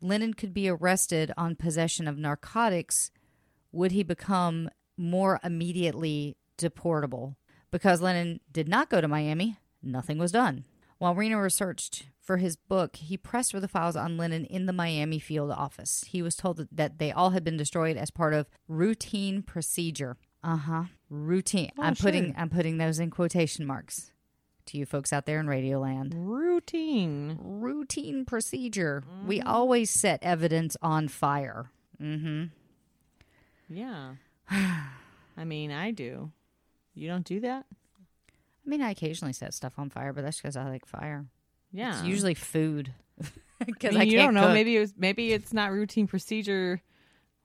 [0.00, 3.10] Lennon could be arrested on possession of narcotics,
[3.72, 7.36] would he become more immediately deportable?
[7.70, 10.64] Because Lennon did not go to Miami, nothing was done.
[10.98, 14.72] While Wiener researched for his book, he pressed for the files on Lennon in the
[14.72, 16.04] Miami field office.
[16.08, 20.16] He was told that they all had been destroyed as part of routine procedure.
[20.42, 20.84] Uh huh.
[21.10, 21.70] Routine.
[21.78, 22.34] Oh, I'm putting.
[22.36, 24.12] I'm putting those in quotation marks
[24.66, 27.38] to you folks out there in Radioland Routine.
[27.42, 29.02] routine procedure.
[29.26, 29.48] We Mm-hmm.
[29.48, 31.70] always set evidence on fire.
[32.00, 32.44] Mm-hmm.
[33.68, 34.14] Yeah.
[34.50, 36.30] I mean, I do.
[36.94, 37.66] You don't do that?
[38.66, 41.26] I mean, I occasionally set stuff on fire, but that's because I like fire.
[41.72, 41.98] Yeah.
[41.98, 42.92] It's usually food.
[43.60, 44.42] I Because mean, I, you don't know.
[44.46, 44.52] cook.
[44.54, 46.80] Maybe it was, maybe it's not routine procedure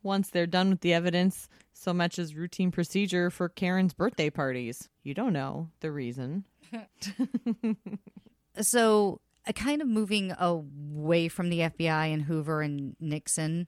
[0.02, 4.90] once they're done with the evidence so much as routine procedure for Karen's birthday parties.
[5.04, 6.46] You don't know the reason.
[8.62, 13.68] so uh, kind of moving away from the FBI and Hoover and Nixon,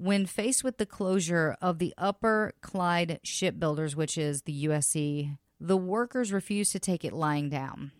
[0.00, 5.76] when faced with the closure of the Upper Clyde Shipbuilders, which is the USC, the
[5.76, 7.92] workers refused to take it lying down.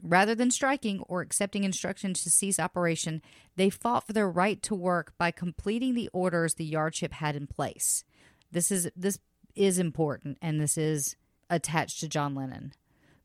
[0.00, 3.20] Rather than striking or accepting instructions to cease operation,
[3.56, 7.48] they fought for their right to work by completing the orders the yardship had in
[7.48, 8.04] place.
[8.52, 9.18] This is this
[9.56, 11.16] is important and this is
[11.50, 12.72] attached to John Lennon.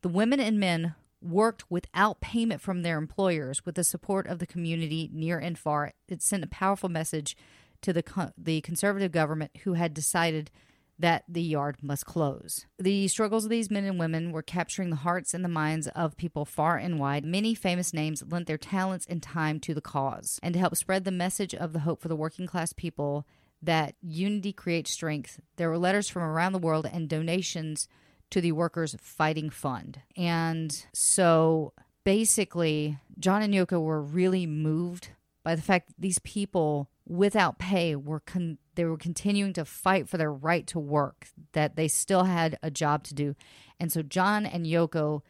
[0.01, 4.47] The women and men worked without payment from their employers with the support of the
[4.47, 5.93] community near and far.
[6.07, 7.37] It sent a powerful message
[7.83, 10.51] to the the conservative government who had decided
[10.99, 12.65] that the yard must close.
[12.77, 16.17] The struggles of these men and women were capturing the hearts and the minds of
[16.17, 17.25] people far and wide.
[17.25, 20.39] Many famous names lent their talents and time to the cause.
[20.43, 23.25] And to help spread the message of the hope for the working class people
[23.61, 27.87] that unity creates strength, there were letters from around the world and donations
[28.29, 30.01] to the Workers Fighting Fund.
[30.15, 35.09] And so basically, John and Yoko were really moved
[35.43, 40.07] by the fact that these people without pay were con- they were continuing to fight
[40.07, 43.35] for their right to work that they still had a job to do.
[43.79, 45.21] And so John and Yoko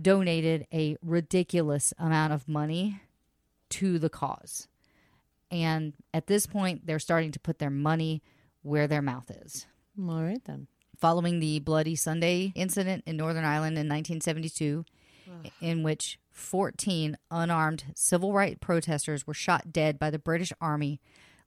[0.00, 3.00] donated a ridiculous amount of money
[3.70, 4.68] to the cause.
[5.50, 8.22] And at this point they're starting to put their money
[8.62, 9.66] where their mouth is.
[9.98, 10.66] All right then.
[10.98, 14.84] following the Bloody Sunday incident in Northern Ireland in 1972,
[15.60, 21.00] in which 14 unarmed civil rights protesters were shot dead by the British Army.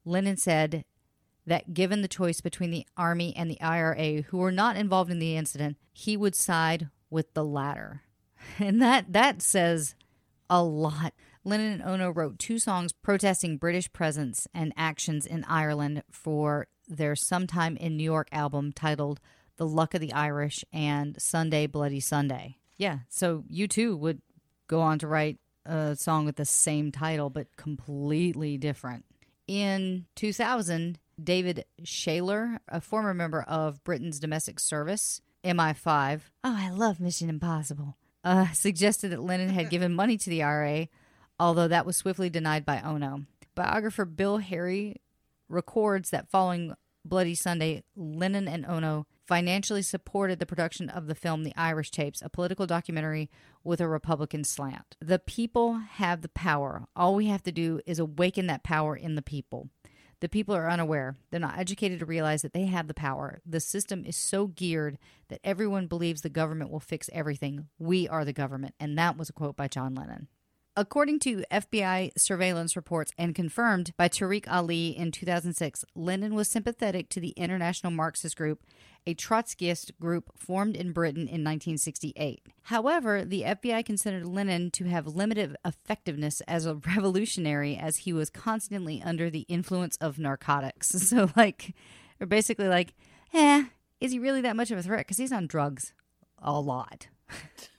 [0.06, 0.86] Lennon said
[1.46, 5.20] that given the choice between the Army and the IRA, who were not involved in
[5.20, 8.02] the incident, he would side with the latter.
[8.60, 9.96] And that, that says
[10.50, 11.14] a lot.
[11.44, 17.16] Lennon and Ono wrote two songs protesting British presence and actions in Ireland for their
[17.16, 19.20] Sometime in New York album titled
[19.58, 22.58] The Luck of the Irish and Sunday Bloody Sunday.
[22.78, 24.22] Yeah, so U2 would
[24.68, 29.06] go on to write a song with the same title but completely different.
[29.48, 37.00] In 2000, David Shayler, a former member of Britain's domestic service, MI5, oh, I love
[37.00, 40.88] Mission Impossible, uh, suggested that Lennon had given money to the IRA,
[41.40, 43.24] although that was swiftly denied by Ono.
[43.56, 44.98] Biographer Bill Harry
[45.50, 51.44] records that following Bloody Sunday, Lennon and Ono financially supported the production of the film
[51.44, 53.30] The Irish Tapes, a political documentary
[53.64, 54.96] with a Republican slant.
[55.02, 56.88] The people have the power.
[56.96, 59.70] All we have to do is awaken that power in the people.
[60.20, 61.18] The people are unaware.
[61.30, 63.40] They're not educated to realize that they have the power.
[63.46, 67.68] The system is so geared that everyone believes the government will fix everything.
[67.78, 68.74] We are the government.
[68.80, 70.28] And that was a quote by John Lennon.
[70.80, 77.10] According to FBI surveillance reports and confirmed by Tariq Ali in 2006, Lennon was sympathetic
[77.10, 78.64] to the International Marxist Group,
[79.08, 82.42] a Trotskyist group formed in Britain in 1968.
[82.64, 88.30] However, the FBI considered Lennon to have limited effectiveness as a revolutionary as he was
[88.30, 90.94] constantly under the influence of narcotics.
[91.08, 91.74] So, like,
[92.18, 92.94] they're basically like,
[93.34, 93.64] eh,
[94.02, 95.00] is he really that much of a threat?
[95.08, 95.94] Because he's on drugs
[96.40, 97.08] a lot.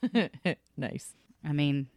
[0.77, 1.13] nice.
[1.45, 1.89] I mean,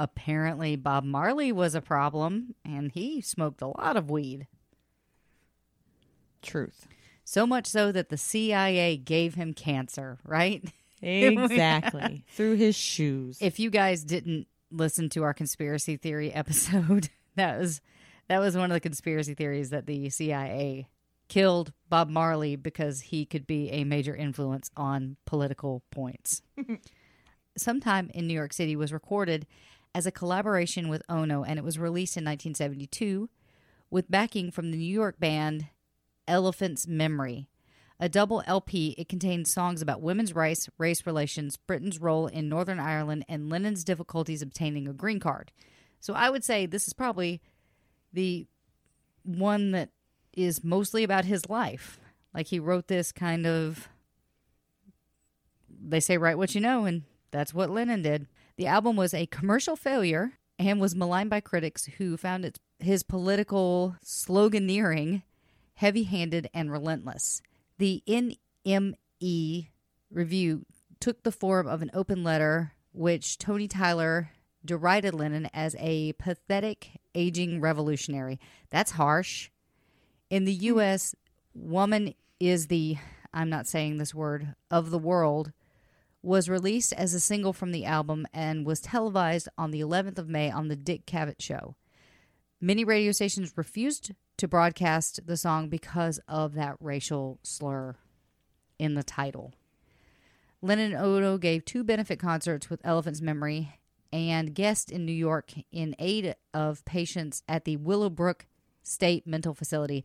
[0.00, 4.48] apparently Bob Marley was a problem and he smoked a lot of weed.
[6.42, 6.88] Truth.
[7.30, 10.64] So much so that the CIA gave him cancer, right?
[11.00, 12.24] Exactly.
[12.26, 13.38] Through his shoes.
[13.40, 17.80] if you guys didn't listen to our conspiracy theory episode, that was
[18.28, 20.88] that was one of the conspiracy theories that the CIA
[21.28, 26.42] killed Bob Marley because he could be a major influence on political points.
[27.56, 29.46] Sometime in New York City was recorded
[29.94, 33.28] as a collaboration with Ono and it was released in 1972
[33.88, 35.68] with backing from the New York band
[36.28, 37.48] Elephant's Memory.
[37.98, 42.78] A double LP, it contains songs about women's rights, race relations, Britain's role in Northern
[42.78, 45.50] Ireland, and Lennon's difficulties obtaining a green card.
[45.98, 47.40] So I would say this is probably
[48.12, 48.46] the
[49.24, 49.90] one that
[50.32, 51.98] is mostly about his life.
[52.32, 53.88] Like he wrote this kind of
[55.80, 58.26] they say write what you know and that's what Lennon did.
[58.56, 63.02] The album was a commercial failure and was maligned by critics who found its his
[63.02, 65.22] political sloganeering
[65.78, 67.40] heavy-handed and relentless.
[67.78, 69.68] The NME
[70.10, 70.66] review
[70.98, 74.30] took the form of an open letter which Tony Tyler
[74.64, 78.40] derided Lennon as a pathetic aging revolutionary.
[78.70, 79.50] That's harsh.
[80.28, 80.78] In the hmm.
[80.78, 81.14] US,
[81.54, 82.96] Woman is the
[83.32, 85.52] I'm not saying this word of the world
[86.22, 90.28] was released as a single from the album and was televised on the 11th of
[90.28, 91.76] May on the Dick Cavett show.
[92.60, 97.96] Many radio stations refused to broadcast the song because of that racial slur
[98.78, 99.52] in the title.
[100.62, 103.78] Lennon and Ono gave two benefit concerts with Elephant's Memory
[104.12, 108.46] and guest in New York in aid of patients at the Willowbrook
[108.82, 110.04] State Mental Facility.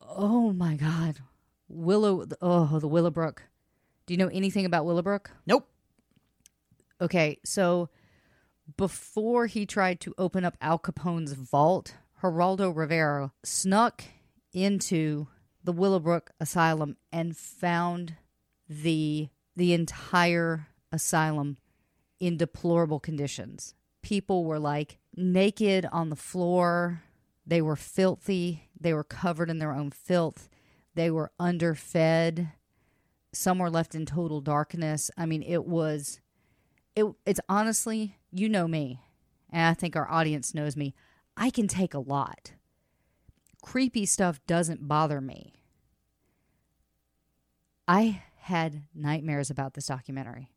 [0.00, 1.20] Oh my God.
[1.68, 3.44] Willow, oh, the Willowbrook.
[4.06, 5.30] Do you know anything about Willowbrook?
[5.46, 5.68] Nope.
[7.00, 7.88] Okay, so
[8.76, 14.04] before he tried to open up Al Capone's vault, Geraldo Rivera snuck
[14.52, 15.28] into
[15.64, 18.16] the Willowbrook Asylum and found
[18.68, 21.58] the the entire asylum
[22.18, 23.74] in deplorable conditions.
[24.02, 27.02] People were like naked on the floor.
[27.46, 28.68] They were filthy.
[28.78, 30.48] They were covered in their own filth.
[30.94, 32.46] They were underfed.
[33.32, 35.10] Some were left in total darkness.
[35.16, 36.20] I mean, it was
[36.94, 39.00] it it's honestly, you know me.
[39.50, 40.94] And I think our audience knows me.
[41.36, 42.52] I can take a lot.
[43.62, 45.54] Creepy stuff doesn't bother me.
[47.86, 50.50] I had nightmares about this documentary.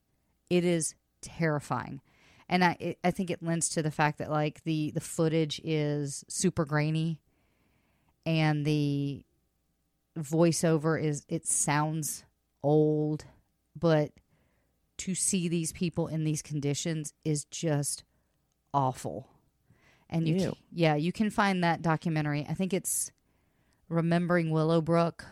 [0.49, 2.01] It is terrifying.
[2.47, 5.59] And I it, I think it lends to the fact that like the the footage
[5.63, 7.19] is super grainy
[8.25, 9.25] and the
[10.17, 12.23] voiceover is it sounds
[12.61, 13.25] old,
[13.75, 14.11] but
[14.97, 18.03] to see these people in these conditions is just
[18.73, 19.32] awful.
[20.13, 20.41] And you, Ew.
[20.41, 22.45] can, yeah, you can find that documentary.
[22.47, 23.11] I think it's
[23.89, 25.25] Remembering Willowbrook.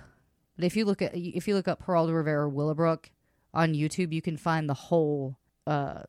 [0.56, 3.10] But if you look at if you look up Geraldo Rivera Willowbrook
[3.54, 6.04] on YouTube, you can find the whole uh,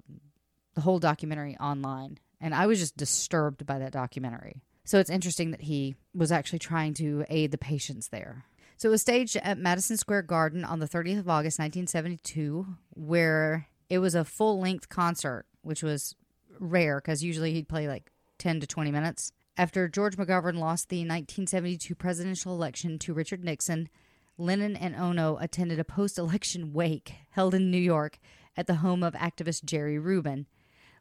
[0.75, 2.19] the whole documentary online.
[2.41, 4.63] And I was just disturbed by that documentary.
[4.85, 8.45] So it's interesting that he was actually trying to aid the patients there.
[8.77, 13.69] So it was staged at Madison Square Garden on the 30th of August, 1972, where
[13.89, 16.17] it was a full length concert, which was
[16.59, 18.12] rare because usually he'd play like
[18.43, 19.33] 10 to 20 minutes.
[19.57, 23.89] After George McGovern lost the 1972 presidential election to Richard Nixon,
[24.37, 28.19] Lennon and Ono attended a post election wake held in New York
[28.57, 30.47] at the home of activist Jerry Rubin.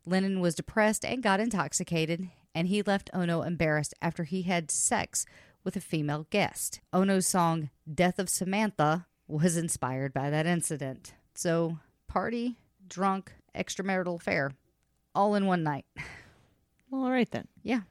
[0.05, 5.25] Lennon was depressed and got intoxicated, and he left Ono embarrassed after he had sex
[5.63, 6.79] with a female guest.
[6.93, 11.13] Ono's song Death of Samantha was inspired by that incident.
[11.33, 14.51] So, party, drunk, extramarital affair,
[15.15, 15.85] all in one night.
[16.91, 17.47] Well, all right then.
[17.63, 17.81] Yeah.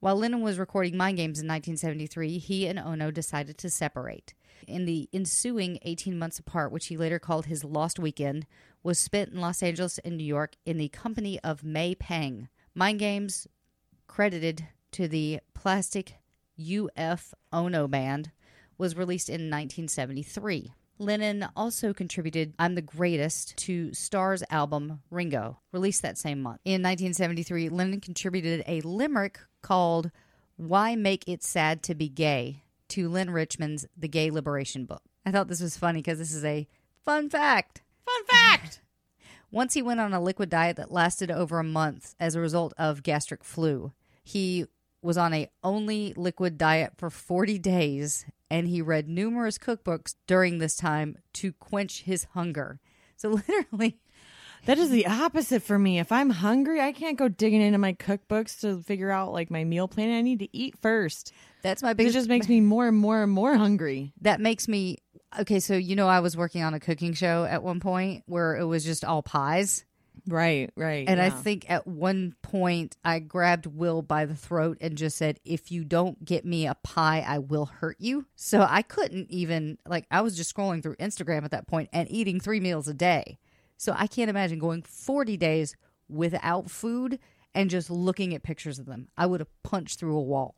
[0.00, 4.34] While Lennon was recording Mind Games in 1973, he and Ono decided to separate.
[4.66, 8.46] In the ensuing 18 months apart, which he later called his Lost Weekend,
[8.82, 12.48] was spent in Los Angeles and New York in the company of May Pang.
[12.74, 13.46] Mind Games,
[14.06, 16.14] credited to the Plastic
[16.56, 17.34] U.F.
[17.52, 18.30] Ono Band,
[18.78, 20.72] was released in 1973.
[20.98, 26.60] Lennon also contributed I'm the Greatest to Starr's album Ringo, released that same month.
[26.64, 30.10] In 1973, Lennon contributed a limerick called
[30.56, 35.02] Why Make It Sad to Be Gay to Len Richmond's The Gay Liberation Book.
[35.26, 36.68] I thought this was funny because this is a
[37.04, 37.82] fun fact.
[38.04, 38.80] Fun fact.
[39.50, 42.72] Once he went on a liquid diet that lasted over a month as a result
[42.78, 43.92] of gastric flu.
[44.22, 44.66] He
[45.02, 48.24] was on a only liquid diet for 40 days
[48.54, 52.78] and he read numerous cookbooks during this time to quench his hunger.
[53.16, 53.98] So literally
[54.66, 55.98] That is the opposite for me.
[55.98, 59.64] If I'm hungry, I can't go digging into my cookbooks to figure out like my
[59.64, 60.16] meal plan.
[60.16, 61.32] I need to eat first.
[61.62, 62.14] that's my biggest.
[62.14, 64.12] It just makes me more and more and more hungry.
[64.20, 64.98] that makes me
[65.36, 68.54] Okay, so you know I was working on a cooking show at one point where
[68.54, 69.84] it was just all pies.
[70.26, 71.06] Right, right.
[71.08, 75.38] And I think at one point I grabbed Will by the throat and just said,
[75.44, 78.26] If you don't get me a pie, I will hurt you.
[78.34, 82.10] So I couldn't even, like, I was just scrolling through Instagram at that point and
[82.10, 83.38] eating three meals a day.
[83.76, 85.76] So I can't imagine going 40 days
[86.08, 87.18] without food
[87.54, 89.08] and just looking at pictures of them.
[89.16, 90.54] I would have punched through a wall.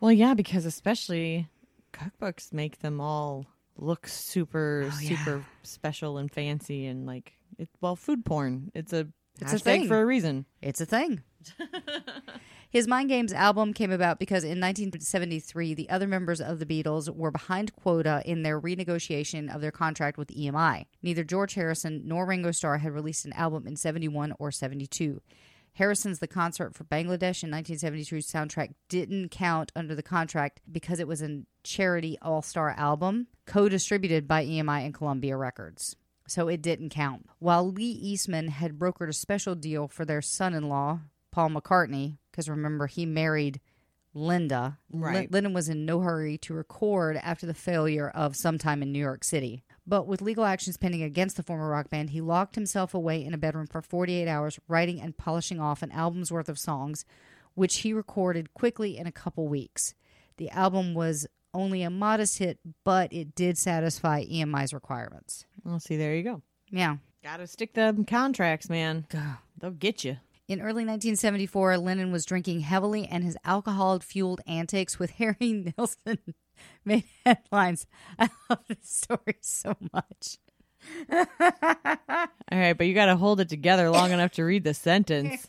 [0.00, 1.48] Well, yeah, because especially
[1.92, 3.44] cookbooks make them all
[3.76, 7.68] look super, Oh, super special and fancy and like it.
[7.80, 8.70] Well, food porn.
[8.74, 9.08] It's a
[9.40, 9.86] It's a thing.
[9.86, 10.46] for a reason.
[10.60, 11.22] It's a thing.
[12.70, 17.08] His Mind Games album came about because in 1973, the other members of the Beatles
[17.12, 20.86] were behind quota in their renegotiation of their contract with EMI.
[21.02, 25.20] Neither George Harrison nor Ringo Starr had released an album in 71 or 72.
[25.74, 31.08] Harrison's The Concert for Bangladesh in 1972 soundtrack didn't count under the contract because it
[31.08, 35.96] was a charity all star album co distributed by EMI and Columbia Records.
[36.30, 37.26] So it didn't count.
[37.40, 41.00] While Lee Eastman had brokered a special deal for their son in law,
[41.32, 43.60] Paul McCartney, because remember, he married
[44.14, 44.78] Linda.
[44.92, 45.32] Lin- Right.
[45.32, 49.24] Lennon was in no hurry to record after the failure of Sometime in New York
[49.24, 49.64] City.
[49.86, 53.34] But with legal actions pending against the former rock band, he locked himself away in
[53.34, 57.04] a bedroom for 48 hours, writing and polishing off an album's worth of songs,
[57.54, 59.94] which he recorded quickly in a couple weeks.
[60.36, 65.44] The album was only a modest hit, but it did satisfy EMI's requirements.
[65.64, 66.42] Well, see, there you go.
[66.70, 66.96] Yeah.
[67.22, 69.06] Got to stick them contracts, man.
[69.58, 70.16] They'll get you.
[70.48, 75.36] In early 1974, Lennon was drinking heavily, and his alcohol fueled antics with Harry
[75.78, 76.18] Nilsson
[76.84, 77.86] made headlines.
[78.18, 80.38] I love this story so much.
[81.12, 85.46] All right, but you got to hold it together long enough to read the sentence.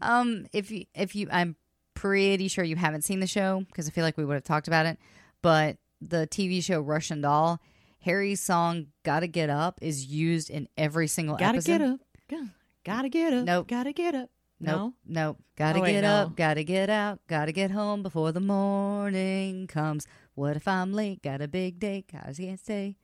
[0.00, 1.56] Um, if you, if you, I'm
[2.00, 4.68] pretty sure you haven't seen the show because I feel like we would have talked
[4.68, 4.98] about it.
[5.42, 7.60] But the TV show Russian Doll,
[8.00, 11.54] Harry's song "Gotta Get Up" is used in every single episode.
[11.54, 12.00] Gotta get up.
[12.30, 12.48] Go-
[12.84, 13.44] Gotta get up.
[13.44, 13.68] Nope.
[13.68, 14.30] Gotta get up.
[14.60, 15.38] Nope, nope.
[15.56, 16.14] Gotta Oh, wait, get no.
[16.14, 20.04] up, gotta get out, gotta get home before the morning comes.
[20.34, 21.22] What if I'm late?
[21.22, 22.96] Got a big date, I can't stay.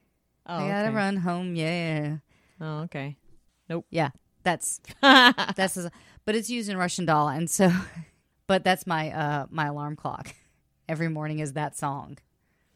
[0.46, 0.96] Oh, I gotta okay.
[0.96, 2.16] run home, yeah.
[2.60, 3.16] Oh, okay.
[3.68, 3.86] Nope.
[3.90, 4.10] Yeah,
[4.42, 5.78] that's that's,
[6.24, 7.70] but it's used in Russian Doll, and so,
[8.46, 10.34] but that's my uh my alarm clock.
[10.88, 12.18] Every morning is that song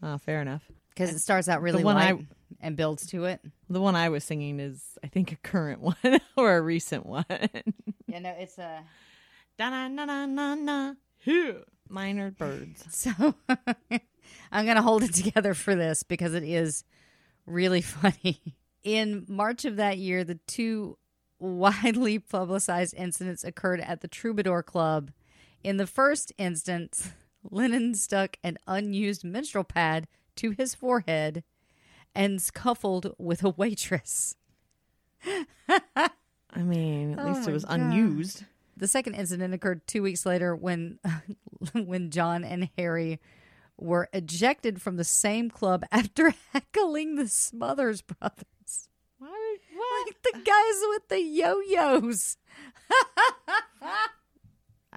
[0.03, 0.62] oh, fair enough.
[0.91, 2.27] because it starts out really one I- light
[2.61, 3.41] and builds to it.
[3.69, 7.25] The one I was singing is, I think, a current one or a recent one.
[8.07, 8.83] Yeah, no, it's a.
[9.59, 10.95] da na na na na na.
[11.89, 12.85] Minor birds.
[12.91, 13.35] So
[14.53, 16.85] I'm going to hold it together for this because it is
[17.47, 18.41] really funny.
[18.83, 20.97] In March of that year, the two
[21.39, 25.11] widely publicized incidents occurred at the Troubadour Club.
[25.65, 27.11] In the first instance,
[27.51, 30.07] Lennon stuck an unused menstrual pad
[30.37, 31.43] to his forehead
[32.15, 34.37] and scuffled with a waitress.
[35.25, 37.81] I mean, at Oh least it was God.
[37.81, 38.45] unused.
[38.77, 40.99] The second incident occurred two weeks later when
[41.73, 43.19] when John and Harry
[43.77, 48.89] were ejected from the same club after heckling the Smothers brothers.
[49.19, 50.07] Why what?
[50.07, 52.37] Like the guys with the yo-yos.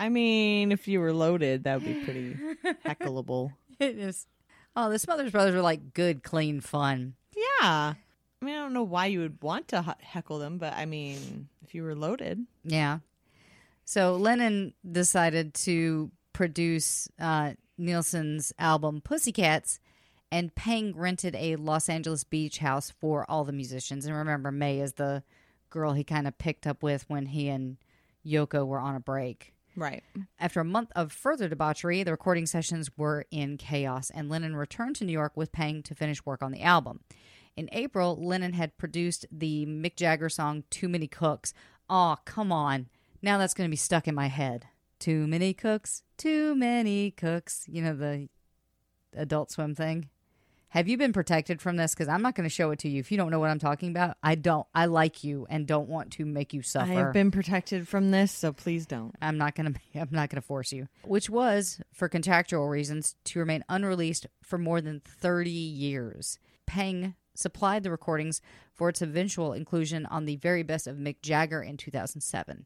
[0.02, 2.36] I mean, if you were loaded, that would be pretty
[2.86, 3.54] heckleable.
[3.80, 4.26] It is.
[4.76, 7.14] Oh, the Smothers brothers were like good, clean fun.
[7.36, 7.94] Yeah.
[7.94, 11.50] I mean, I don't know why you would want to heckle them, but I mean,
[11.64, 12.48] if you were loaded.
[12.64, 13.00] Yeah.
[13.86, 19.80] So Lennon decided to produce uh, Nilsson's album Pussycats,
[20.32, 24.08] and Pang rented a Los Angeles beach house for all the musicians.
[24.08, 25.22] And remember, May is the
[25.70, 27.78] girl he kind of picked up with when he and
[28.26, 29.54] Yoko were on a break.
[29.82, 30.04] Right.
[30.40, 34.96] After a month of further debauchery, the recording sessions were in chaos, and Lennon returned
[34.98, 37.00] to New York with Pang to finish work on the album.
[37.58, 41.56] In April, Lennon had produced the Mick Jagger song Too Many Cooks.
[41.90, 42.90] Aw, come on.
[43.24, 44.68] Now that's going to be stuck in my head.
[45.00, 47.66] Too many cooks, too many cooks.
[47.68, 48.30] You know, the
[49.16, 50.10] adult swim thing.
[50.72, 51.94] Have you been protected from this?
[51.94, 53.02] Because I'm not going to show it to you.
[53.02, 54.66] If you don't know what I'm talking about, I don't.
[54.74, 56.90] I like you and don't want to make you suffer.
[56.90, 59.14] I have been protected from this, so please don't.
[59.22, 59.74] I'm not gonna.
[59.96, 60.88] I'm not gonna force you.
[61.04, 66.40] Which was for contractual reasons to remain unreleased for more than 30 years.
[66.66, 68.42] Pang supplied the recordings
[68.74, 72.66] for its eventual inclusion on the very best of Mick Jagger in 2007.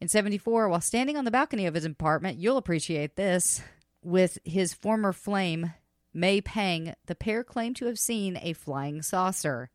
[0.00, 3.62] In 74, while standing on the balcony of his apartment, you'll appreciate this,
[4.02, 5.72] with his former flame,
[6.16, 9.68] May Pang, the pair claimed to have seen a flying saucer.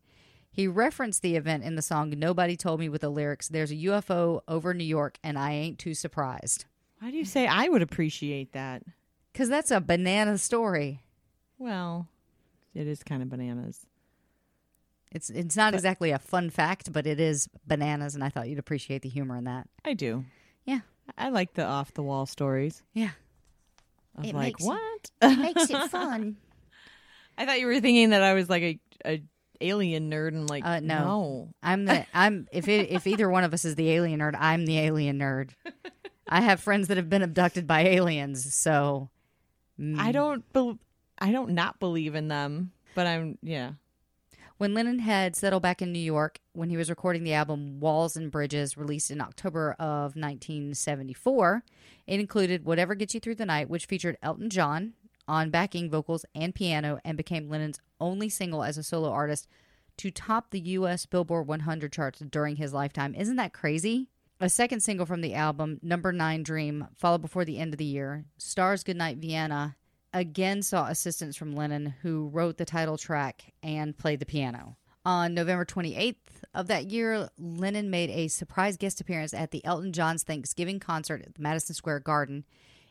[0.50, 3.76] He referenced the event in the song Nobody Told Me with the lyrics, There's a
[3.76, 6.64] UFO over New York and I ain't too surprised.
[6.98, 8.82] Why do you say I would appreciate that?
[9.32, 11.04] Because that's a banana story.
[11.58, 12.08] Well,
[12.74, 13.86] it is kind of bananas.
[15.12, 18.58] It's it's not exactly a fun fact, but it is bananas, and I thought you'd
[18.58, 19.68] appreciate the humor in that.
[19.84, 20.24] I do.
[20.64, 20.80] Yeah,
[21.16, 22.82] I like the off the wall stories.
[22.94, 23.10] yeah,
[24.16, 25.10] Of It like makes- what?
[25.22, 26.36] It makes it fun.
[27.38, 29.22] I thought you were thinking that I was like a, a
[29.60, 30.98] alien nerd and like Uh, no.
[30.98, 31.48] no.
[31.62, 34.66] I'm the I'm if it, if either one of us is the alien nerd, I'm
[34.66, 35.50] the alien nerd.
[36.28, 39.08] I have friends that have been abducted by aliens, so
[39.80, 39.98] mm.
[39.98, 40.78] I don't bel
[41.18, 43.72] I don't not believe in them, but I'm yeah.
[44.62, 48.14] When Lennon had settled back in New York, when he was recording the album Walls
[48.14, 51.64] and Bridges, released in October of 1974,
[52.06, 54.92] it included Whatever Gets You Through the Night, which featured Elton John
[55.26, 59.48] on backing vocals and piano and became Lennon's only single as a solo artist
[59.96, 61.06] to top the U.S.
[61.06, 63.16] Billboard 100 charts during his lifetime.
[63.16, 64.10] Isn't that crazy?
[64.38, 67.84] A second single from the album, Number Nine Dream, followed before the end of the
[67.84, 68.26] year.
[68.38, 69.74] Starr's Goodnight Vienna
[70.12, 74.76] again saw assistance from Lennon, who wrote the title track and played the piano.
[75.04, 76.16] On November 28th
[76.54, 81.22] of that year, Lennon made a surprise guest appearance at the Elton John's Thanksgiving concert
[81.26, 82.44] at the Madison Square Garden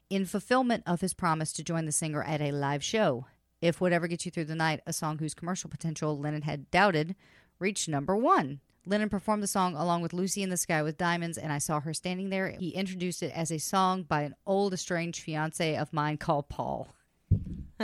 [0.10, 3.28] in fulfillment of his promise to join the singer at a live show.
[3.62, 7.16] If Whatever Gets You Through the Night, a song whose commercial potential Lennon had doubted,
[7.60, 8.60] reached number one.
[8.86, 11.80] Lennon performed the song along with Lucy in the Sky with Diamonds, and I saw
[11.80, 12.56] her standing there.
[12.60, 16.90] He introduced it as a song by an old estranged fiance of mine called Paul.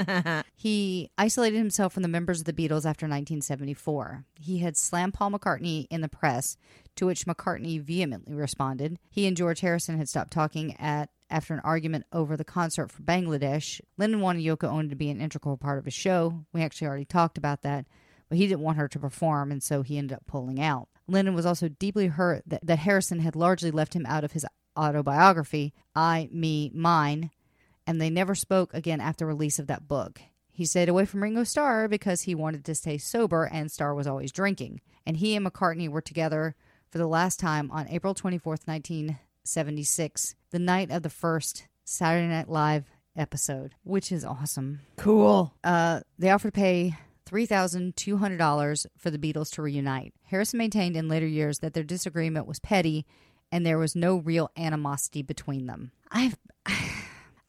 [0.55, 4.25] he isolated himself from the members of the Beatles after 1974.
[4.39, 6.57] He had slammed Paul McCartney in the press,
[6.95, 8.97] to which McCartney vehemently responded.
[9.09, 13.01] He and George Harrison had stopped talking at after an argument over the concert for
[13.01, 13.81] Bangladesh.
[13.97, 16.45] Lennon wanted Yoko Ono to be an integral part of his show.
[16.53, 17.85] We actually already talked about that,
[18.29, 20.87] but he didn't want her to perform, and so he ended up pulling out.
[21.07, 24.45] Lennon was also deeply hurt that, that Harrison had largely left him out of his
[24.77, 27.31] autobiography, I, Me, Mine,
[27.87, 30.21] and they never spoke again after release of that book.
[30.51, 34.07] He stayed away from Ringo Starr because he wanted to stay sober and Starr was
[34.07, 34.81] always drinking.
[35.05, 36.55] And he and McCartney were together
[36.89, 42.49] for the last time on April 24th, 1976, the night of the first Saturday Night
[42.49, 42.85] Live
[43.15, 44.81] episode, which is awesome.
[44.97, 45.53] Cool.
[45.63, 46.95] Uh, they offered to pay
[47.29, 50.13] $3,200 for the Beatles to reunite.
[50.23, 53.05] Harrison maintained in later years that their disagreement was petty
[53.51, 55.91] and there was no real animosity between them.
[56.11, 56.37] I've.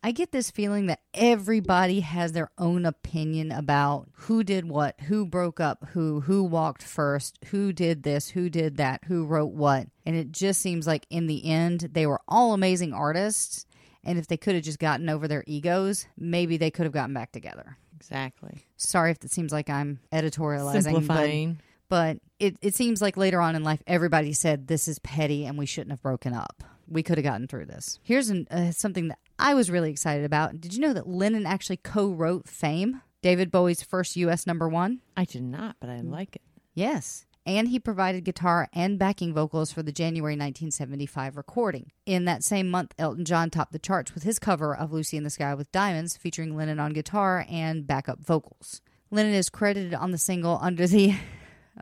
[0.02, 5.26] I get this feeling that everybody has their own opinion about who did what, who
[5.26, 9.88] broke up who, who walked first, who did this, who did that, who wrote what.
[10.06, 13.66] And it just seems like in the end, they were all amazing artists.
[14.04, 17.12] And if they could have just gotten over their egos, maybe they could have gotten
[17.12, 17.76] back together.
[17.96, 18.64] Exactly.
[18.76, 21.60] Sorry if it seems like I'm editorializing, Simplifying.
[21.88, 25.44] but, but it, it seems like later on in life, everybody said this is petty
[25.44, 26.62] and we shouldn't have broken up.
[26.86, 27.98] We could have gotten through this.
[28.04, 30.60] Here's an, uh, something that I was really excited about.
[30.60, 34.46] Did you know that Lennon actually co wrote Fame, David Bowie's first U.S.
[34.46, 35.00] number one?
[35.16, 36.42] I did not, but I like it.
[36.74, 37.24] Yes.
[37.46, 41.92] And he provided guitar and backing vocals for the January 1975 recording.
[42.04, 45.24] In that same month, Elton John topped the charts with his cover of Lucy in
[45.24, 48.82] the Sky with Diamonds, featuring Lennon on guitar and backup vocals.
[49.10, 51.14] Lennon is credited on the single under the.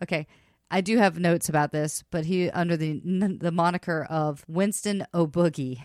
[0.03, 0.27] Okay,
[0.71, 3.01] I do have notes about this, but he under the
[3.41, 5.83] the moniker of Winston O'Boogie.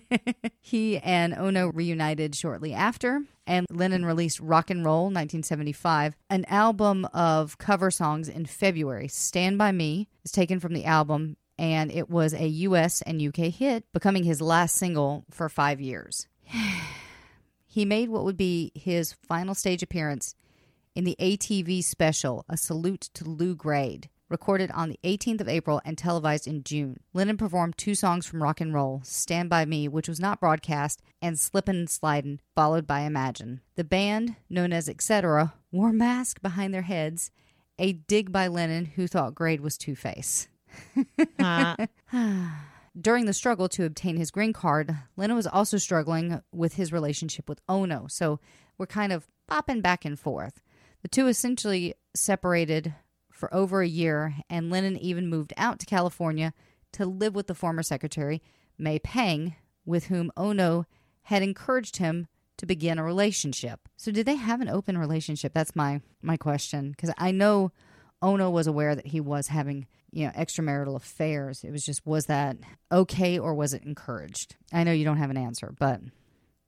[0.60, 7.06] he and Ono reunited shortly after, and Lennon released Rock and Roll 1975, an album
[7.12, 9.08] of cover songs in February.
[9.08, 13.52] Stand By Me is taken from the album, and it was a US and UK
[13.52, 16.26] hit, becoming his last single for five years.
[17.66, 20.34] he made what would be his final stage appearance
[20.94, 25.80] in the ATV special, A Salute to Lou Grade, recorded on the 18th of April
[25.84, 26.98] and televised in June.
[27.12, 31.00] Lennon performed two songs from Rock and Roll, Stand By Me, which was not broadcast,
[31.20, 33.60] and Slippin' and Slidin', followed by Imagine.
[33.76, 37.30] The band, known as Etc., wore masks behind their heads,
[37.78, 40.48] a dig by Lennon, who thought Grade was Two Face.
[41.38, 41.86] Uh,
[43.00, 47.48] During the struggle to obtain his green card, Lennon was also struggling with his relationship
[47.48, 48.38] with Ono, so
[48.76, 50.60] we're kind of bopping back and forth.
[51.02, 52.94] The two essentially separated
[53.42, 56.54] for over a year, and Lennon even moved out to California
[56.92, 58.40] to live with the former secretary,
[58.78, 60.86] May Pang, with whom Ono
[61.22, 62.28] had encouraged him
[62.58, 63.88] to begin a relationship.
[63.96, 65.52] So did they have an open relationship?
[65.52, 67.72] That's my my question because I know
[68.22, 71.64] Ono was aware that he was having, you know, extramarital affairs.
[71.64, 72.58] It was just was that
[72.92, 74.54] okay or was it encouraged?
[74.72, 76.00] I know you don't have an answer, but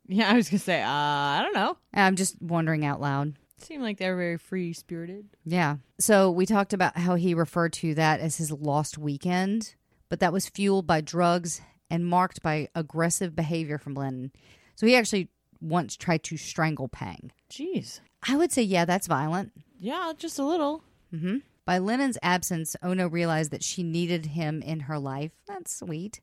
[0.08, 1.76] yeah, I was gonna say, uh, I don't know.
[1.94, 3.34] I'm just wondering out loud.
[3.58, 5.28] Seemed like they're very free spirited.
[5.44, 5.76] Yeah.
[5.98, 9.74] So we talked about how he referred to that as his lost weekend,
[10.08, 14.32] but that was fueled by drugs and marked by aggressive behavior from Lennon.
[14.74, 15.28] So he actually
[15.60, 17.30] once tried to strangle Pang.
[17.50, 18.00] Jeez.
[18.28, 19.52] I would say, yeah, that's violent.
[19.78, 20.82] Yeah, just a little.
[21.14, 21.38] Mm-hmm.
[21.64, 25.32] By Lennon's absence, Ono realized that she needed him in her life.
[25.46, 26.20] That's sweet.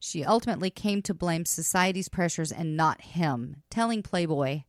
[0.00, 4.62] She ultimately came to blame society's pressures and not him, telling Playboy,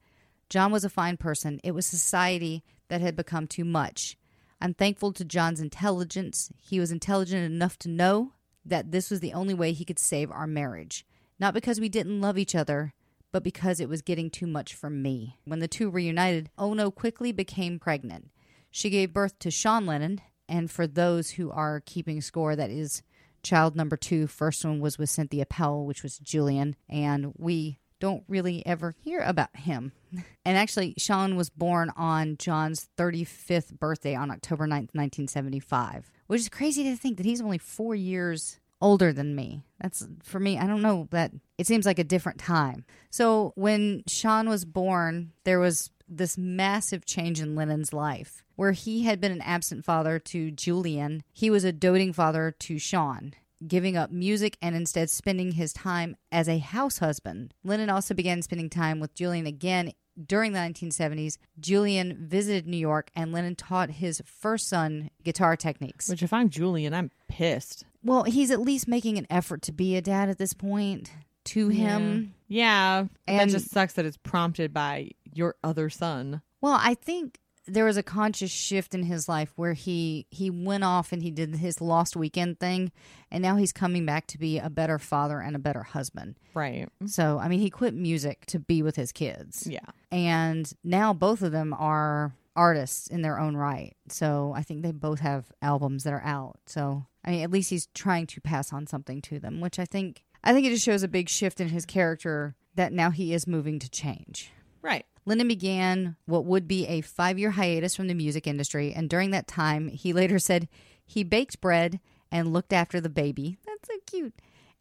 [0.50, 1.60] John was a fine person.
[1.64, 4.18] It was society that had become too much.
[4.62, 6.52] I'm thankful to John's intelligence.
[6.62, 8.34] He was intelligent enough to know
[8.66, 11.06] that this was the only way he could save our marriage.
[11.40, 12.94] Not because we didn't love each other,
[13.32, 15.38] but because it was getting too much for me.
[15.44, 18.30] When the two reunited, Ono quickly became pregnant.
[18.72, 23.02] She gave birth to Sean Lennon, and for those who are keeping score, that is
[23.42, 24.28] child number two.
[24.28, 29.22] First one was with Cynthia Powell, which was Julian, and we don't really ever hear
[29.22, 29.94] about him.
[30.46, 36.50] And actually, Sean was born on John's 35th birthday on October 9th, 1975, which is
[36.50, 39.64] crazy to think that he's only four years older than me.
[39.80, 42.84] That's for me, I don't know that it seems like a different time.
[43.10, 49.04] So when Sean was born, there was this massive change in Lennon's life where he
[49.04, 51.24] had been an absent father to Julian.
[51.32, 53.34] He was a doting father to Sean,
[53.68, 57.54] giving up music and instead spending his time as a house husband.
[57.64, 59.92] Lennon also began spending time with Julian again
[60.28, 61.38] during the 1970s.
[61.60, 66.10] Julian visited New York and Lennon taught his first son guitar techniques.
[66.10, 67.86] Which, if I'm Julian, I'm pissed.
[68.04, 71.12] Well, he's at least making an effort to be a dad at this point
[71.46, 72.36] to him.
[72.48, 73.00] Yeah.
[73.00, 76.42] And And- that just sucks that it's prompted by your other son.
[76.62, 80.84] Well, I think there was a conscious shift in his life where he he went
[80.84, 82.92] off and he did his lost weekend thing
[83.32, 86.36] and now he's coming back to be a better father and a better husband.
[86.54, 86.88] Right.
[87.06, 89.66] So, I mean, he quit music to be with his kids.
[89.66, 89.80] Yeah.
[90.12, 93.96] And now both of them are artists in their own right.
[94.10, 96.60] So, I think they both have albums that are out.
[96.68, 99.86] So, I mean, at least he's trying to pass on something to them, which I
[99.86, 103.34] think I think it just shows a big shift in his character that now he
[103.34, 104.52] is moving to change.
[104.82, 105.06] Right.
[105.26, 109.32] Lennon began what would be a five year hiatus from the music industry, and during
[109.32, 110.68] that time, he later said
[111.06, 112.00] he baked bread
[112.32, 113.58] and looked after the baby.
[113.66, 114.34] That's so cute.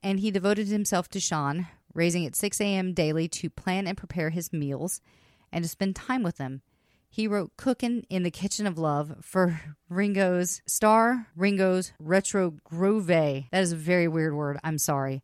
[0.03, 2.93] And he devoted himself to Sean, raising at 6 a.m.
[2.93, 5.01] daily to plan and prepare his meals
[5.53, 6.63] and to spend time with him.
[7.09, 13.07] He wrote Cookin' in the Kitchen of Love for Ringo's Starr Ringo's Retro Grove.
[13.07, 14.59] That is a very weird word.
[14.65, 15.23] I'm sorry.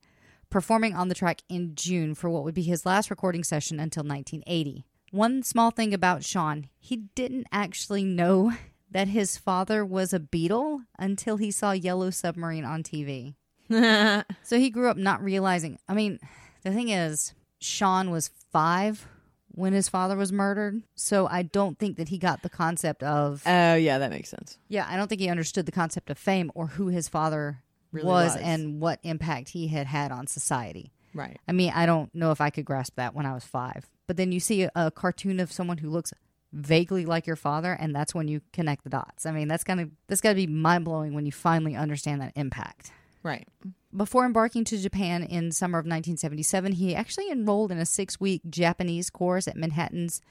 [0.50, 4.02] Performing on the track in June for what would be his last recording session until
[4.02, 4.84] 1980.
[5.10, 8.52] One small thing about Sean, he didn't actually know
[8.90, 13.34] that his father was a Beatle until he saw Yellow Submarine on TV.
[14.42, 15.78] So he grew up not realizing.
[15.88, 16.18] I mean,
[16.62, 19.06] the thing is, Sean was five
[19.48, 20.82] when his father was murdered.
[20.94, 23.42] So I don't think that he got the concept of.
[23.44, 24.56] Oh, yeah, that makes sense.
[24.68, 28.06] yeah, I don't think he understood the concept of fame or who his father Really
[28.06, 28.42] was, was.
[28.42, 30.92] and what impact he had had on society.
[31.12, 31.38] Right.
[31.46, 33.84] I mean, I don't know if I could grasp that when I was five.
[34.08, 36.12] But then you see a, cartoon of someone who looks
[36.52, 39.26] vaguely like your father, and that's when you connect the dots.
[39.26, 42.32] I mean, that's gonna that's got to be mind blowing when you finally understand that
[42.34, 42.90] impact.
[43.22, 43.46] Right.
[43.94, 48.42] Before embarking to Japan in summer of 1977, he actually enrolled in a six week
[48.48, 50.22] Japanese course at Manhattan's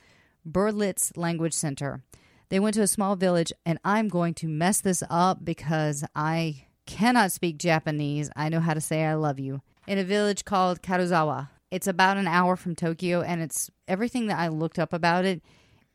[0.50, 2.02] Berlitz Language Center.
[2.50, 6.66] They went to a small village, and I'm going to mess this up because I
[6.86, 8.32] cannot speak Japanese.
[8.36, 9.62] I know how to say I love you.
[9.86, 11.50] In a village called Karuzawa.
[11.72, 15.42] It's about an hour from Tokyo, and it's everything that I looked up about it.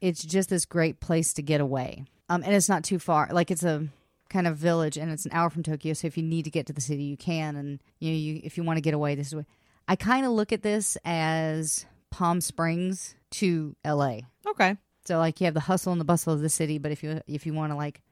[0.00, 2.04] It's just this great place to get away.
[2.28, 3.28] Um, and it's not too far.
[3.32, 3.88] Like it's a
[4.28, 5.94] kind of village, and it's an hour from Tokyo.
[5.94, 7.56] So if you need to get to the city, you can.
[7.56, 9.34] And you know, you if you want to get away, this is.
[9.34, 9.46] What,
[9.88, 14.26] I kind of look at this as Palm Springs to L.A.
[14.46, 14.76] Okay.
[15.04, 17.20] So like you have the hustle and the bustle of the city, but if you
[17.26, 18.02] if you want to like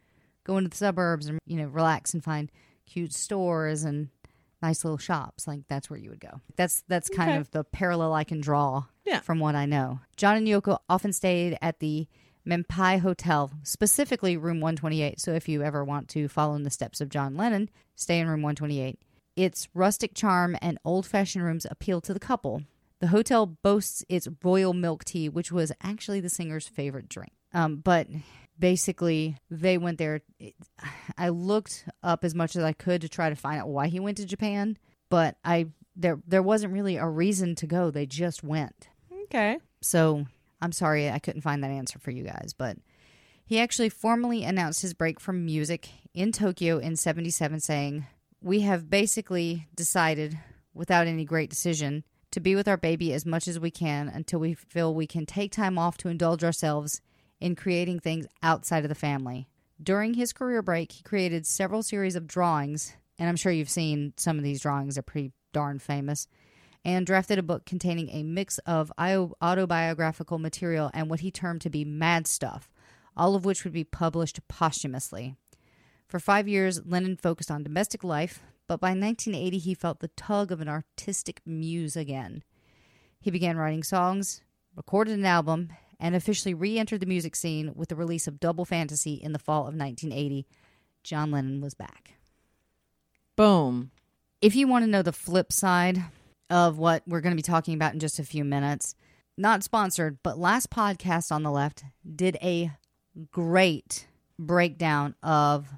[0.44, 2.50] go into the suburbs and you know relax and find
[2.86, 4.08] cute stores and
[4.62, 6.40] nice little shops, like that's where you would go.
[6.56, 7.38] That's that's kind Okay.
[7.40, 9.20] of the parallel I can draw Yeah.
[9.20, 10.00] from what I know.
[10.16, 12.06] John and Yoko often stayed at the
[12.46, 15.20] Mampei Hotel, specifically room 128.
[15.20, 18.26] So if you ever want to follow in the steps of John Lennon, stay in
[18.28, 18.98] room 128.
[19.36, 22.62] Its rustic charm and old-fashioned rooms appeal to the couple.
[23.00, 27.32] The hotel boasts its royal milk tea, which was actually the singer's favorite drink.
[27.54, 28.06] Um, but
[28.60, 30.20] basically, they went there.
[31.18, 33.98] I looked up as much as I could to try to find out why he
[33.98, 37.90] went to Japan, but I there there wasn't really a reason to go.
[37.90, 38.88] They just went.
[39.24, 39.58] Okay.
[39.80, 40.26] So
[40.60, 42.76] I'm sorry I couldn't find that answer for you guys, but
[43.50, 48.06] he actually formally announced his break from music in Tokyo in 77, saying,
[48.40, 50.38] We have basically decided,
[50.72, 54.38] without any great decision, to be with our baby as much as we can until
[54.38, 57.00] we feel we can take time off to indulge ourselves
[57.40, 59.48] in creating things outside of the family.
[59.82, 64.12] During his career break, he created several series of drawings, and I'm sure you've seen
[64.16, 66.28] some of these drawings, they're pretty darn famous
[66.84, 71.60] and drafted a book containing a mix of io- autobiographical material and what he termed
[71.62, 72.70] to be mad stuff,
[73.16, 75.34] all of which would be published posthumously.
[76.08, 80.50] For five years, Lennon focused on domestic life, but by 1980 he felt the tug
[80.50, 82.42] of an artistic muse again.
[83.20, 84.42] He began writing songs,
[84.74, 85.70] recorded an album,
[86.00, 89.38] and officially re entered the music scene with the release of Double Fantasy in the
[89.38, 90.46] fall of 1980.
[91.04, 92.14] John Lennon was back.
[93.36, 93.90] Boom.
[94.40, 96.02] If you want to know the flip side
[96.48, 98.94] of what we're going to be talking about in just a few minutes,
[99.36, 101.84] not sponsored, but last podcast on the left
[102.16, 102.72] did a
[103.30, 104.06] great
[104.38, 105.68] breakdown of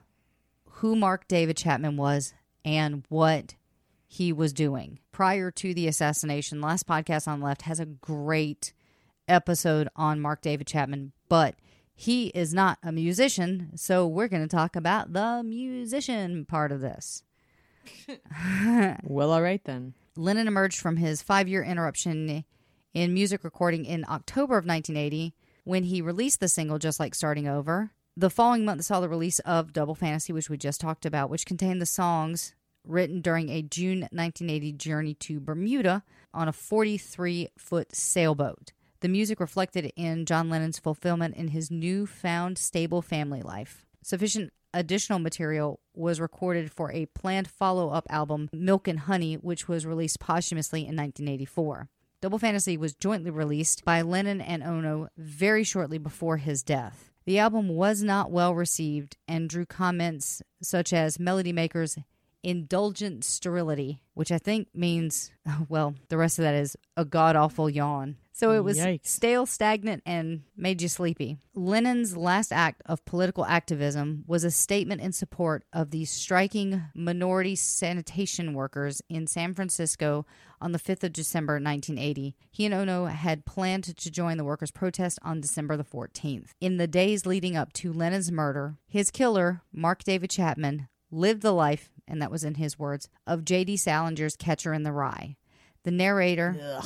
[0.64, 3.56] who Mark David Chapman was and what
[4.06, 6.60] he was doing prior to the assassination.
[6.60, 8.72] Last podcast on the left has a great
[9.28, 11.54] episode on Mark David Chapman, but
[11.94, 16.80] he is not a musician, so we're going to talk about the musician part of
[16.80, 17.22] this.
[19.04, 19.94] Well, all right then.
[20.16, 22.44] Lennon emerged from his five year interruption
[22.94, 27.48] in music recording in October of 1980 when he released the single Just Like Starting
[27.48, 27.90] Over.
[28.16, 31.46] The following month saw the release of Double Fantasy, which we just talked about, which
[31.46, 32.54] contained the songs
[32.86, 36.02] written during a June 1980 journey to Bermuda
[36.34, 38.72] on a 43 foot sailboat.
[39.02, 43.84] The music reflected in John Lennon's fulfillment in his newfound stable family life.
[44.00, 49.66] Sufficient additional material was recorded for a planned follow up album, Milk and Honey, which
[49.66, 51.88] was released posthumously in 1984.
[52.20, 57.10] Double Fantasy was jointly released by Lennon and Ono very shortly before his death.
[57.24, 61.98] The album was not well received and drew comments such as Melody Maker's
[62.42, 65.30] indulgent sterility, which I think means,
[65.68, 68.16] well, the rest of that is a god awful yawn.
[68.34, 69.06] So it was Yikes.
[69.06, 71.36] stale, stagnant, and made you sleepy.
[71.54, 77.54] Lennon's last act of political activism was a statement in support of the striking minority
[77.54, 80.24] sanitation workers in San Francisco
[80.62, 82.34] on the 5th of December 1980.
[82.50, 86.50] He and Ono had planned to join the workers' protest on December the 14th.
[86.60, 91.52] In the days leading up to Lennon's murder, his killer, Mark David Chapman, lived the
[91.52, 93.76] life, and that was in his words, of J.D.
[93.76, 95.36] Salinger's Catcher in the Rye.
[95.84, 96.80] The narrator,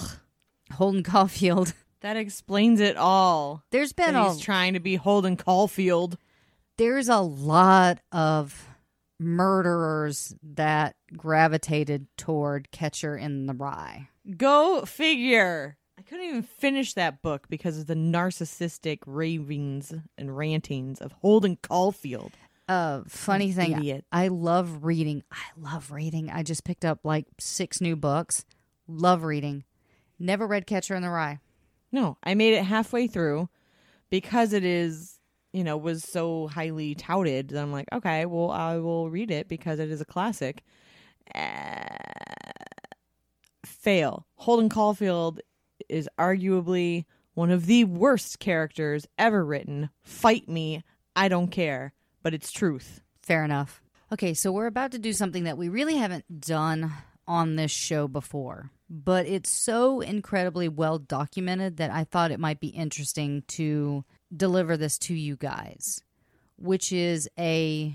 [0.75, 1.73] Holden Caulfield,
[2.03, 3.63] That explains it all.
[3.71, 6.19] there's been That a he's trying to be Holden Caulfield.
[6.77, 8.69] there's a lot of
[9.19, 14.09] murderers that gravitated toward Catcher in the Rye.
[14.37, 15.77] Go figure.
[15.99, 21.57] I couldn't even finish that book because of the narcissistic ravings and rantings of Holden
[21.63, 22.33] Caulfield.
[22.69, 24.05] Uh, funny thing, idiot.
[24.11, 25.23] I love reading.
[25.31, 26.31] I love reading.
[26.31, 28.45] I just picked up like six new books.
[28.89, 29.65] Love reading.
[30.19, 31.39] Never read Catcher in the Rye.
[31.93, 33.49] No, I made it halfway through
[34.11, 35.19] because it is,
[35.53, 37.51] you know, was so highly touted.
[37.51, 40.65] That I'm like, okay, well, I will read it because it is a classic.
[41.35, 41.87] Uh,
[43.65, 44.27] fail.
[44.37, 45.41] Holden Caulfield
[45.89, 47.05] is arguably
[47.35, 49.91] one of the worst characters ever written.
[50.03, 50.83] Fight me.
[51.15, 51.93] I don't care.
[52.27, 53.03] But it's truth.
[53.23, 53.81] Fair enough.
[54.13, 56.93] Okay, so we're about to do something that we really haven't done
[57.25, 62.59] on this show before, but it's so incredibly well documented that I thought it might
[62.59, 64.05] be interesting to
[64.37, 66.03] deliver this to you guys,
[66.57, 67.95] which is a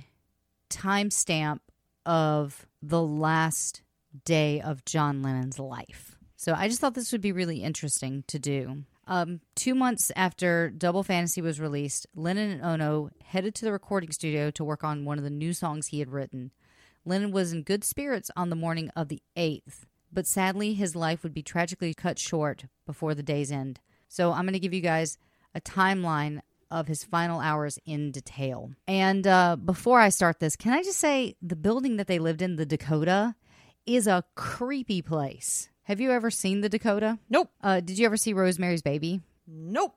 [0.69, 1.59] timestamp
[2.05, 3.81] of the last
[4.23, 6.15] day of John Lennon's life.
[6.37, 8.85] So I just thought this would be really interesting to do.
[9.11, 14.09] Um, two months after Double Fantasy was released, Lennon and Ono headed to the recording
[14.09, 16.51] studio to work on one of the new songs he had written.
[17.03, 19.83] Lennon was in good spirits on the morning of the 8th,
[20.13, 23.81] but sadly his life would be tragically cut short before the day's end.
[24.07, 25.17] So I'm going to give you guys
[25.53, 26.39] a timeline
[26.71, 28.71] of his final hours in detail.
[28.87, 32.41] And uh, before I start this, can I just say the building that they lived
[32.41, 33.35] in, the Dakota,
[33.85, 35.67] is a creepy place.
[35.91, 37.19] Have you ever seen the Dakota?
[37.29, 37.51] Nope.
[37.61, 39.19] Uh, did you ever see Rosemary's Baby?
[39.45, 39.93] Nope.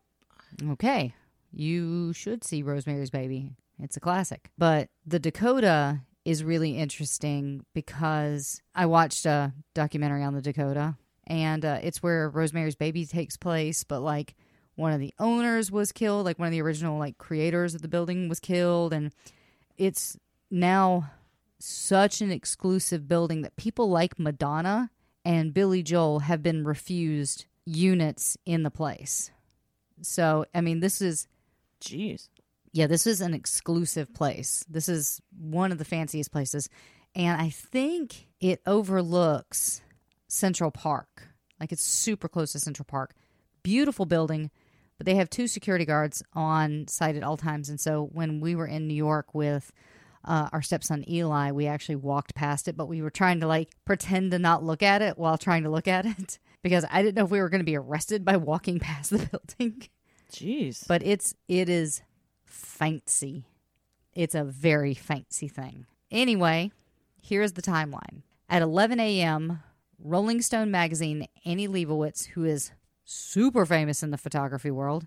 [0.70, 1.14] Okay.
[1.53, 3.53] You should see Rosemary's Baby.
[3.78, 4.51] It's a classic.
[4.59, 10.97] But the Dakota is really interesting because I watched a documentary on the Dakota
[11.28, 14.34] and uh, it's where Rosemary's Baby takes place, but like
[14.74, 17.88] one of the owners was killed, like one of the original like creators of the
[17.88, 19.12] building was killed and
[19.78, 20.16] it's
[20.51, 21.12] now
[21.61, 24.90] such an exclusive building that people like Madonna
[25.24, 29.30] and Billy Joel have been refused units in the place.
[30.02, 31.28] So, I mean, this is,
[31.80, 32.28] Jeez.
[32.72, 34.64] yeah, this is an exclusive place.
[34.68, 36.68] This is one of the fanciest places.
[37.14, 39.80] And I think it overlooks
[40.28, 41.28] Central Park.
[41.60, 43.14] Like it's super close to Central Park.
[43.62, 44.50] Beautiful building,
[44.98, 47.68] but they have two security guards on site at all times.
[47.70, 49.72] And so when we were in New York with
[50.24, 53.70] uh, our stepson Eli, we actually walked past it, but we were trying to like
[53.84, 57.16] pretend to not look at it while trying to look at it because I didn't
[57.16, 59.18] know if we were going to be arrested by walking past the
[59.58, 59.88] building.
[60.32, 60.86] Jeez.
[60.86, 62.02] But it's it is
[62.44, 63.44] fancy.
[64.14, 65.86] It's a very fancy thing.
[66.10, 66.70] Anyway,
[67.22, 68.22] here's the timeline.
[68.48, 69.62] At 11 a.m.,
[69.98, 72.72] Rolling Stone magazine Annie Leibovitz, who is
[73.04, 75.06] super famous in the photography world,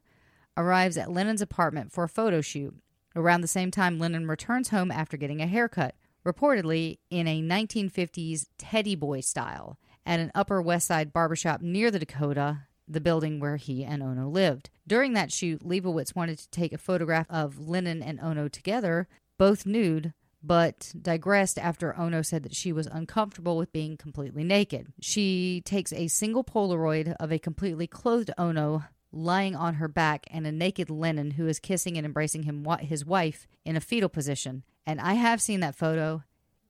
[0.57, 2.76] arrives at Lennon's apartment for a photo shoot.
[3.18, 8.45] Around the same time, Lennon returns home after getting a haircut, reportedly in a 1950s
[8.59, 13.57] teddy boy style, at an Upper West Side barbershop near the Dakota, the building where
[13.57, 14.70] he and Ono lived.
[14.86, 19.07] During that shoot, Leibovitz wanted to take a photograph of Lennon and Ono together,
[19.39, 20.13] both nude,
[20.43, 24.93] but digressed after Ono said that she was uncomfortable with being completely naked.
[25.01, 28.84] She takes a single Polaroid of a completely clothed Ono
[29.18, 33.05] lying on her back and a naked Lennon who is kissing and embracing him his
[33.05, 34.63] wife in a fetal position.
[34.86, 36.24] And I have seen that photo.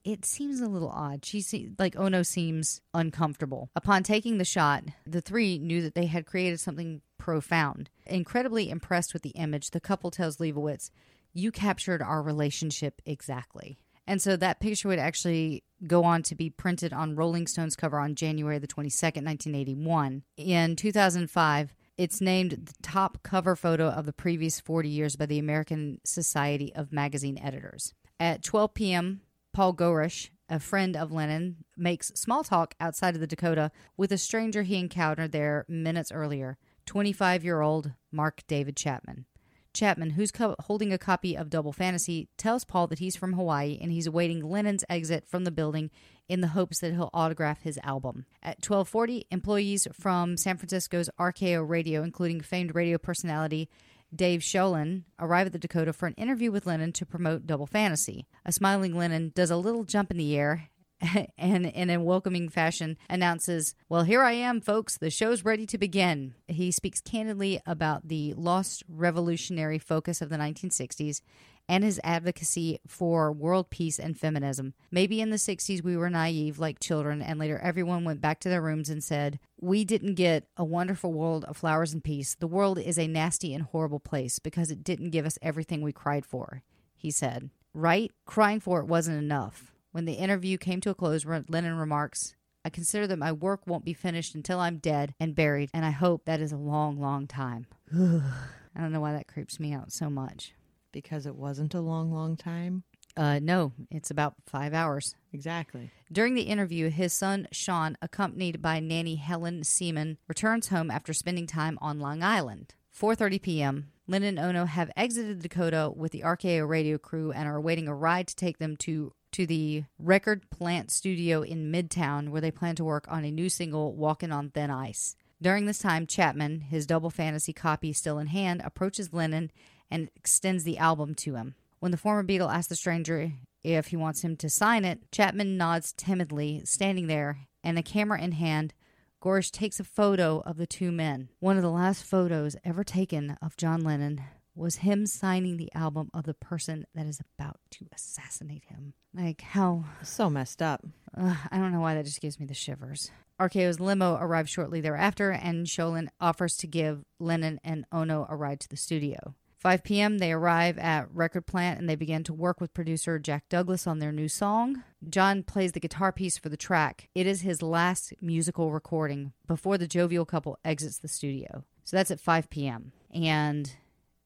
[0.04, 1.24] It seems a little odd.
[1.24, 3.70] She se- like Ono seems uncomfortable.
[3.76, 7.90] Upon taking the shot, the three knew that they had created something profound.
[8.06, 10.90] Incredibly impressed with the image, the couple tells Leibovitz,
[11.34, 16.48] "You captured our relationship exactly." And so that picture would actually go on to be
[16.48, 20.22] printed on Rolling Stone's cover on January the 22nd, 1981.
[20.38, 25.40] In 2005, it's named the top cover photo of the previous 40 years by the
[25.40, 27.92] American Society of Magazine Editors.
[28.20, 29.20] At 12 p.m.,
[29.52, 34.18] Paul Goresh, a friend of Lennon, makes small talk outside of the Dakota with a
[34.18, 39.26] stranger he encountered there minutes earlier 25 year old Mark David Chapman.
[39.74, 43.78] Chapman, who's co- holding a copy of Double Fantasy, tells Paul that he's from Hawaii
[43.80, 45.90] and he's awaiting Lennon's exit from the building
[46.28, 48.26] in the hopes that he'll autograph his album.
[48.42, 53.68] At 12:40, employees from San Francisco's RKO Radio, including famed radio personality
[54.14, 58.26] Dave Sholin, arrive at the Dakota for an interview with Lennon to promote Double Fantasy.
[58.44, 60.70] A smiling Lennon does a little jump in the air
[61.38, 64.98] and in a welcoming fashion announces, Well, here I am, folks.
[64.98, 66.34] The show's ready to begin.
[66.46, 71.20] He speaks candidly about the lost revolutionary focus of the 1960s
[71.68, 74.72] and his advocacy for world peace and feminism.
[74.90, 78.48] Maybe in the 60s we were naive like children, and later everyone went back to
[78.48, 82.34] their rooms and said, We didn't get a wonderful world of flowers and peace.
[82.34, 85.92] The world is a nasty and horrible place because it didn't give us everything we
[85.92, 86.62] cried for,
[86.96, 87.50] he said.
[87.74, 88.10] Right?
[88.24, 89.72] Crying for it wasn't enough.
[89.98, 93.84] When the interview came to a close, Lennon remarks, I consider that my work won't
[93.84, 97.26] be finished until I'm dead and buried, and I hope that is a long, long
[97.26, 97.66] time.
[97.92, 100.54] I don't know why that creeps me out so much.
[100.92, 102.84] Because it wasn't a long, long time?
[103.16, 105.16] Uh, no, it's about five hours.
[105.32, 105.90] Exactly.
[106.12, 111.48] During the interview, his son Sean, accompanied by nanny Helen Seaman, returns home after spending
[111.48, 112.76] time on Long Island.
[112.96, 113.88] 4:30 p.m.
[114.06, 117.94] Lennon and Ono have exited Dakota with the RKO radio crew and are awaiting a
[117.94, 122.76] ride to take them to to the Record Plant studio in Midtown, where they plan
[122.76, 126.86] to work on a new single, "Walking on Thin Ice." During this time, Chapman, his
[126.86, 129.50] double fantasy copy still in hand, approaches Lennon
[129.90, 131.54] and extends the album to him.
[131.78, 135.56] When the former Beatle asks the stranger if he wants him to sign it, Chapman
[135.56, 138.74] nods timidly, standing there, and a camera in hand,
[139.20, 141.28] Goresh takes a photo of the two men.
[141.40, 144.22] One of the last photos ever taken of John Lennon
[144.58, 148.94] was him signing the album of the person that is about to assassinate him.
[149.14, 149.84] Like, how.
[150.02, 150.84] So messed up.
[151.16, 153.10] Uh, I don't know why that just gives me the shivers.
[153.40, 158.60] RKO's limo arrives shortly thereafter, and Sholin offers to give Lennon and Ono a ride
[158.60, 159.34] to the studio.
[159.58, 163.48] 5 p.m., they arrive at Record Plant and they begin to work with producer Jack
[163.48, 164.84] Douglas on their new song.
[165.08, 167.08] John plays the guitar piece for the track.
[167.14, 171.64] It is his last musical recording before the jovial couple exits the studio.
[171.82, 172.92] So that's at 5 p.m.
[173.12, 173.74] And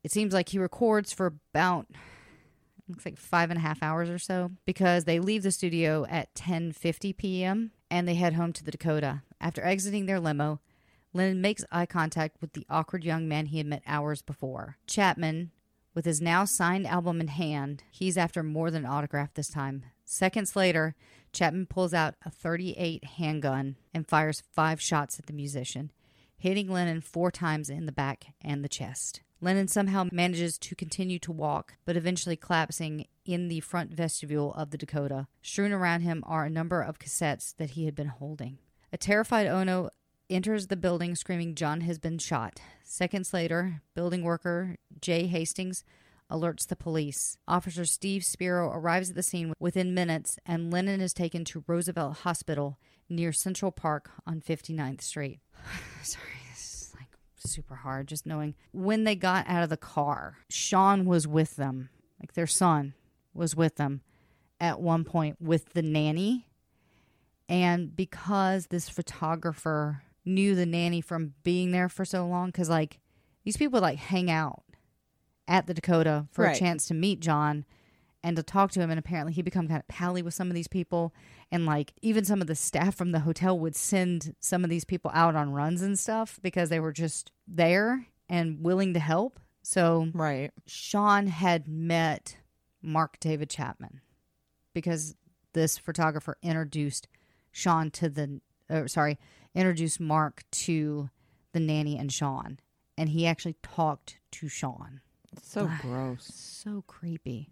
[0.02, 1.86] it seems like he records for about
[2.88, 6.34] looks like five and a half hours or so because they leave the studio at
[6.34, 7.72] 10:50 p.m.
[7.90, 9.22] and they head home to the Dakota.
[9.40, 10.60] After exiting their limo,
[11.14, 14.78] Lennon makes eye contact with the awkward young man he had met hours before.
[14.86, 15.50] Chapman,
[15.94, 19.84] with his now signed album in hand, he's after more than an autograph this time.
[20.04, 20.94] Seconds later,
[21.32, 25.90] Chapman pulls out a 38 handgun and fires five shots at the musician,
[26.36, 29.20] hitting Lennon four times in the back and the chest.
[29.42, 34.70] Lennon somehow manages to continue to walk, but eventually collapsing in the front vestibule of
[34.70, 35.26] the Dakota.
[35.42, 38.58] Strewn around him are a number of cassettes that he had been holding.
[38.92, 39.90] A terrified Ono
[40.30, 42.60] enters the building screaming John has been shot.
[42.84, 45.82] Seconds later, building worker Jay Hastings
[46.30, 47.36] alerts the police.
[47.48, 52.18] Officer Steve Spiro arrives at the scene within minutes, and Lennon is taken to Roosevelt
[52.18, 52.78] Hospital
[53.08, 55.40] near Central Park on 59th Street.
[56.02, 56.41] Sorry,
[57.48, 58.54] super hard just knowing.
[58.72, 61.88] When they got out of the car, Sean was with them,
[62.20, 62.94] like their son
[63.34, 64.02] was with them.
[64.60, 66.46] at one point with the nanny.
[67.48, 73.00] And because this photographer knew the nanny from being there for so long, because like
[73.44, 74.62] these people like hang out
[75.48, 76.54] at the Dakota for Right.
[76.56, 77.64] a chance to meet John
[78.24, 78.90] and to talk to him.
[78.90, 81.12] And apparently he become kind of pally with some of these people.
[81.50, 84.84] And like even some of the staff from the hotel would send some of these
[84.84, 89.40] people out on runs and stuff because they were just there and willing to help.
[89.62, 90.50] So Right.
[90.66, 92.36] Sean had met
[92.80, 94.00] Mark David Chapman
[94.74, 95.14] because
[95.52, 97.08] this photographer introduced
[97.50, 99.18] Sean to the, uh, sorry,
[99.54, 101.10] introduced Mark to
[101.52, 102.58] the nanny and Sean.
[102.96, 105.00] And he actually talked to Sean.
[105.42, 106.30] So gross.
[106.34, 107.50] So creepy.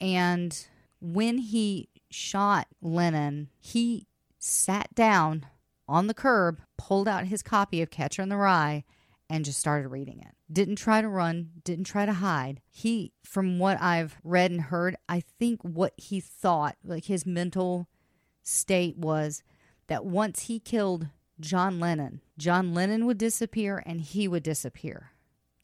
[0.00, 0.66] And
[1.00, 4.06] when he shot Lennon, he
[4.38, 5.46] sat down
[5.88, 8.84] on the curb, pulled out his copy of Catcher in the Rye,
[9.28, 10.34] and just started reading it.
[10.52, 12.60] Didn't try to run, didn't try to hide.
[12.70, 17.88] He, from what I've read and heard, I think what he thought, like his mental
[18.42, 19.42] state was
[19.88, 21.08] that once he killed
[21.40, 25.10] John Lennon, John Lennon would disappear and he would disappear.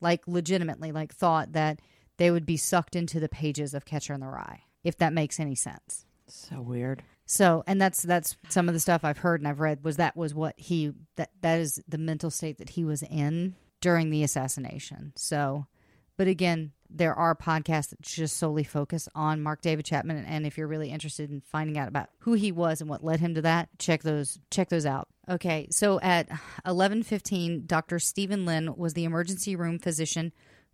[0.01, 1.81] Like legitimately, like thought that
[2.19, 5.41] they would be sucked into the pages of Catcher in the Rye, if that makes
[5.41, 6.05] any sense.
[6.27, 7.03] So weird.
[7.27, 10.17] So, and that's that's some of the stuff I've heard and I've read was that
[10.17, 14.23] was what he that that is the mental state that he was in during the
[14.23, 15.13] assassination.
[15.17, 15.67] So,
[16.17, 20.59] but again, there are podcasts that just solely focus on Mark David Chapman and if
[20.59, 23.43] you're really interested in finding out about who he was and what led him to
[23.43, 25.09] that, check those check those out.
[25.29, 26.29] Okay, so at
[26.67, 27.99] 11:15, Dr.
[27.99, 30.33] Stephen Lynn was the emergency room physician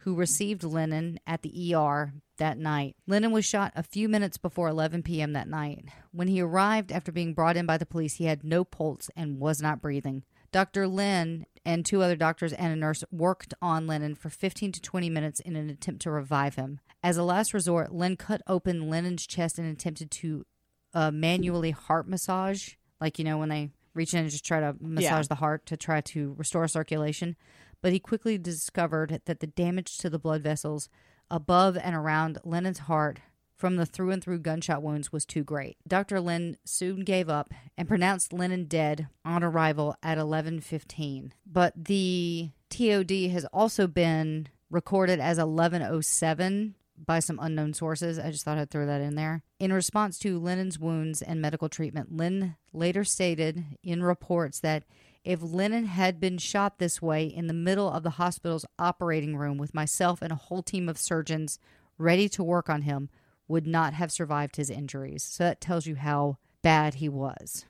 [0.09, 2.97] who received Lennon at the ER that night.
[3.07, 5.35] Lennon was shot a few minutes before 11 p.m.
[5.35, 5.85] that night.
[6.13, 9.39] When he arrived after being brought in by the police, he had no pulse and
[9.39, 10.25] was not breathing.
[10.51, 10.89] Dr.
[10.89, 15.11] Lynn and two other doctors and a nurse worked on Lennon for 15 to 20
[15.11, 16.81] minutes in an attempt to revive him.
[17.03, 20.47] As a last resort, Lynn cut open Lennon's chest and attempted to
[20.95, 24.75] uh, manually heart massage, like you know when they reach in and just try to
[24.81, 27.37] massage the heart to try to restore circulation.
[27.81, 30.89] But he quickly discovered that the damage to the blood vessels
[31.31, 33.21] above and around Lennon's heart
[33.55, 35.77] from the through and through gunshot wounds was too great.
[35.87, 36.21] Dr.
[36.21, 41.33] Lynn soon gave up and pronounced Lennon dead on arrival at 11:15.
[41.45, 48.19] But the TOD has also been recorded as 1107 by some unknown sources.
[48.19, 49.43] I just thought I'd throw that in there.
[49.59, 54.85] In response to Lennon's wounds and medical treatment, Lynn later stated in reports that
[55.25, 59.59] if Lennon had been shot this way in the middle of the hospital's operating room
[59.59, 61.59] with myself and a whole team of surgeons
[61.99, 63.09] ready to work on him,
[63.49, 65.25] would not have survived his injuries.
[65.25, 67.65] So that tells you how bad he was,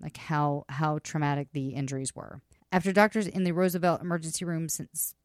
[0.00, 2.40] like how how traumatic the injuries were.
[2.74, 4.66] After doctors in the Roosevelt emergency room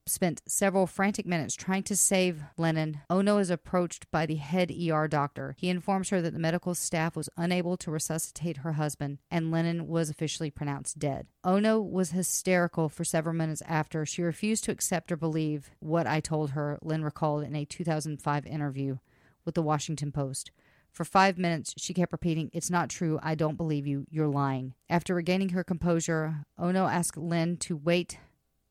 [0.06, 5.08] spent several frantic minutes trying to save Lennon, Ono is approached by the head ER
[5.08, 5.56] doctor.
[5.58, 9.88] He informs her that the medical staff was unable to resuscitate her husband, and Lennon
[9.88, 11.26] was officially pronounced dead.
[11.44, 14.06] Ono was hysterical for several minutes after.
[14.06, 18.46] She refused to accept or believe what I told her, Lynn recalled in a 2005
[18.46, 19.00] interview
[19.44, 20.52] with the Washington Post.
[21.00, 23.22] For five minutes, she kept repeating, It's not true.
[23.24, 24.06] I don't believe you.
[24.10, 24.74] You're lying.
[24.90, 28.18] After regaining her composure, Ono asked Lynn to wait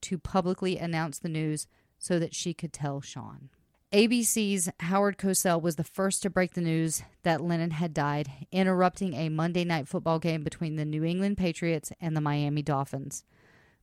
[0.03, 1.66] to publicly announce the news
[1.99, 3.49] so that she could tell Sean.
[3.95, 9.14] ABC's Howard Cosell was the first to break the news that Lennon had died, interrupting
[9.14, 13.24] a Monday night football game between the New England Patriots and the Miami Dolphins.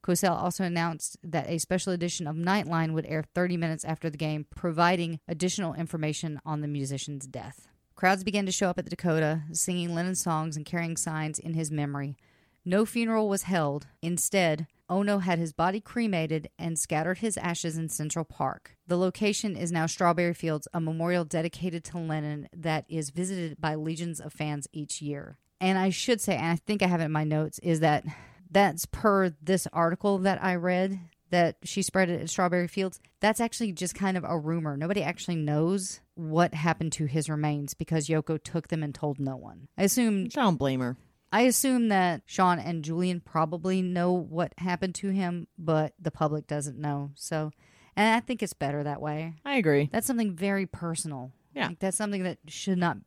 [0.04, 4.18] Cosell also announced that a special edition of Nightline would air 30 minutes after the
[4.18, 7.70] game, providing additional information on the musician's death.
[8.06, 11.56] Crowds began to show up at the Dakota, singing Lennon's songs and carrying signs in
[11.56, 12.16] his memory.
[12.64, 13.88] No funeral was held.
[14.00, 18.78] Instead, Ono had his body cremated and scattered his ashes in Central Park.
[18.86, 23.74] The location is now Strawberry Fields, a memorial dedicated to Lennon that is visited by
[23.74, 25.40] legions of fans each year.
[25.60, 28.06] And I should say, and I think I have it in my notes, is that
[28.52, 31.00] that's per this article that I read
[31.32, 33.00] that she spread it at Strawberry Fields.
[33.20, 34.78] That's actually just kind of a rumor.
[34.78, 39.36] Nobody actually knows what happened to his remains because Yoko took them and told no
[39.36, 39.68] one.
[39.78, 40.98] I assume I don't blame her.
[41.32, 46.48] I assume that Sean and Julian probably know what happened to him, but the public
[46.48, 47.12] doesn't know.
[47.16, 47.52] So,
[47.96, 49.34] and I think it's better that way.
[49.44, 49.90] I agree.
[49.92, 51.34] That's something very personal.
[51.54, 51.68] Yeah.
[51.68, 52.98] Like, that's something that should not.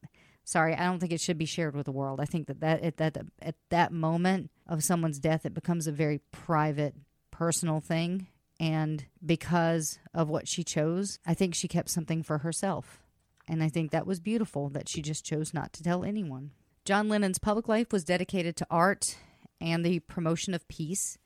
[0.45, 2.21] Sorry, I don't think it should be shared with the world.
[2.21, 5.93] I think that that at that at that moment of someone's death, it becomes a
[5.93, 6.95] very private,
[7.31, 8.27] personal thing.
[8.61, 13.03] And because of what she chose, I think she kept something for herself.
[13.49, 16.51] And I think that was beautiful that she just chose not to tell anyone.
[16.85, 19.17] John Lennon's public life was dedicated to art
[19.61, 21.19] and the promotion of peace.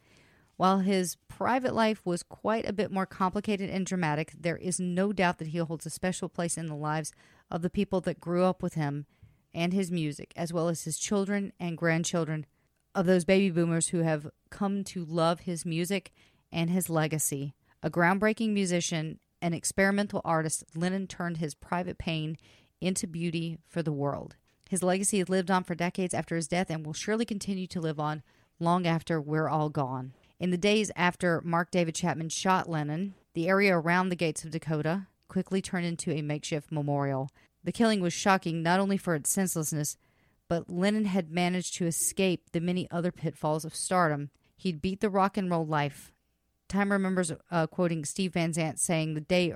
[0.57, 5.13] While his private life was quite a bit more complicated and dramatic, there is no
[5.13, 7.13] doubt that he holds a special place in the lives
[7.51, 9.07] of the people that grew up with him
[9.55, 12.47] and his music, as well as his children and grandchildren
[12.95, 16.13] of those baby boomers who have come to love his music
[16.53, 17.55] and his legacy.
[17.83, 22.37] A groundbreaking musician and experimental artist, Lennon turned his private pain
[22.81, 24.37] into beauty for the world.
[24.69, 27.81] His legacy has lived on for decades after his death and will surely continue to
[27.81, 28.23] live on
[28.59, 30.15] long after we're all gone.
[30.39, 34.51] In the days after Mark David Chapman shot Lennon, the area around the gates of
[34.51, 37.31] Dakota quickly turned into a makeshift memorial.
[37.65, 39.97] The killing was shocking not only for its senselessness,
[40.49, 44.31] but Lennon had managed to escape the many other pitfalls of stardom.
[44.57, 46.13] He'd beat the rock and roll life.
[46.73, 49.55] Time remembers uh, quoting Steve Van Zandt saying the day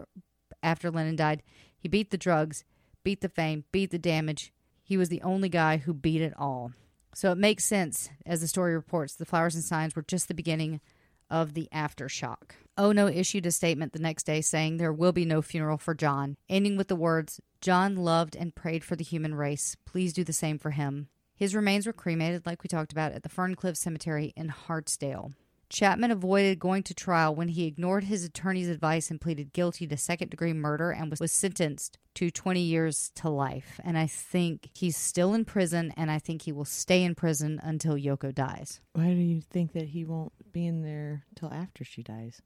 [0.63, 1.43] after Lennon died,
[1.79, 2.63] he beat the drugs,
[3.05, 4.53] beat the fame, beat the damage.
[4.83, 6.73] He was the only guy who beat it all.
[7.15, 10.35] So it makes sense, as the story reports, the flowers and signs were just the
[10.35, 10.83] beginning
[11.31, 12.51] of the aftershock.
[12.77, 16.37] Ono issued a statement the next day saying there will be no funeral for John,
[16.51, 19.75] ending with the words, John loved and prayed for the human race.
[19.87, 21.09] Please do the same for him.
[21.35, 25.33] His remains were cremated, like we talked about, at the Ferncliff Cemetery in Hartsdale.
[25.69, 29.97] Chapman avoided going to trial when he ignored his attorney's advice and pleaded guilty to
[29.97, 33.81] second degree murder and was, was sentenced to 20 years to life.
[33.85, 37.61] And I think he's still in prison, and I think he will stay in prison
[37.63, 38.81] until Yoko dies.
[38.93, 42.41] Why do you think that he won't be in there till after she dies?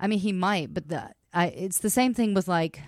[0.00, 2.80] I mean, he might, but the I, it's the same thing with like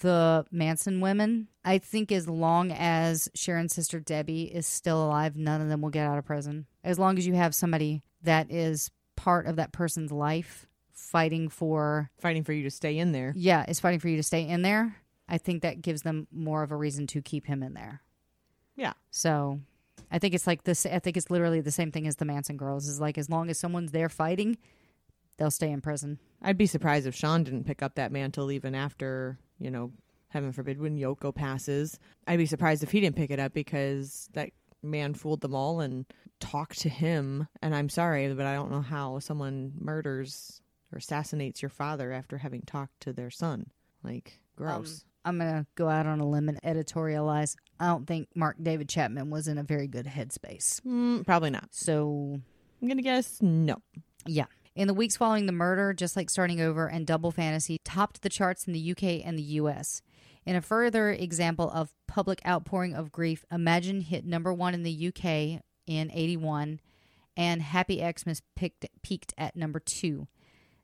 [0.00, 1.48] the Manson women.
[1.64, 5.90] I think as long as Sharon's sister Debbie is still alive, none of them will
[5.90, 6.66] get out of prison.
[6.82, 12.10] As long as you have somebody that is part of that person's life fighting for
[12.20, 13.32] Fighting for you to stay in there.
[13.36, 14.96] yeah, is fighting for you to stay in there.
[15.28, 18.02] I think that gives them more of a reason to keep him in there.
[18.76, 18.92] Yeah.
[19.10, 19.60] So
[20.10, 20.84] I think it's like this.
[20.86, 22.86] I think it's literally the same thing as the Manson girls.
[22.88, 24.58] Is like as long as someone's there fighting,
[25.38, 26.18] they'll stay in prison.
[26.42, 29.92] I'd be surprised if Sean didn't pick up that mantle even after, you know,
[30.28, 31.98] heaven forbid, when Yoko passes.
[32.26, 34.50] I'd be surprised if he didn't pick it up because that
[34.82, 36.06] man fooled them all and
[36.40, 37.48] talked to him.
[37.60, 40.60] And I'm sorry, but I don't know how someone murders
[40.92, 43.66] or assassinates your father after having talked to their son.
[44.02, 45.04] Like, gross.
[45.24, 47.54] I'm gonna go out on a limb and editorialize.
[47.78, 50.80] I don't think Mark David Chapman was in a very good headspace.
[50.82, 51.68] Mm, probably not.
[51.70, 52.40] So
[52.82, 53.76] I'm going to guess no.
[54.26, 54.46] Yeah.
[54.74, 58.28] In the weeks following the murder, Just Like Starting Over and Double Fantasy topped the
[58.28, 60.02] charts in the UK and the US.
[60.44, 65.08] In a further example of public outpouring of grief, Imagine hit number one in the
[65.08, 66.78] UK in 81,
[67.38, 70.28] and Happy Xmas picked, peaked at number two.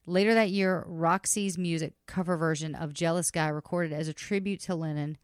[0.06, 4.74] Later that year, Roxy's music cover version of Jealous Guy, recorded as a tribute to
[4.74, 5.18] Lennon,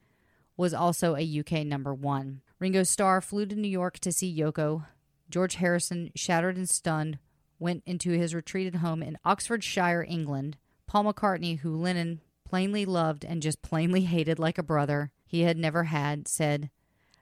[0.58, 2.42] was also a UK number one.
[2.58, 4.84] Ringo Starr flew to New York to see Yoko.
[5.30, 7.18] George Harrison, shattered and stunned,
[7.58, 10.58] went into his retreated home in Oxfordshire, England.
[10.86, 15.56] Paul McCartney, who Lennon plainly loved and just plainly hated like a brother he had
[15.56, 16.70] never had, said,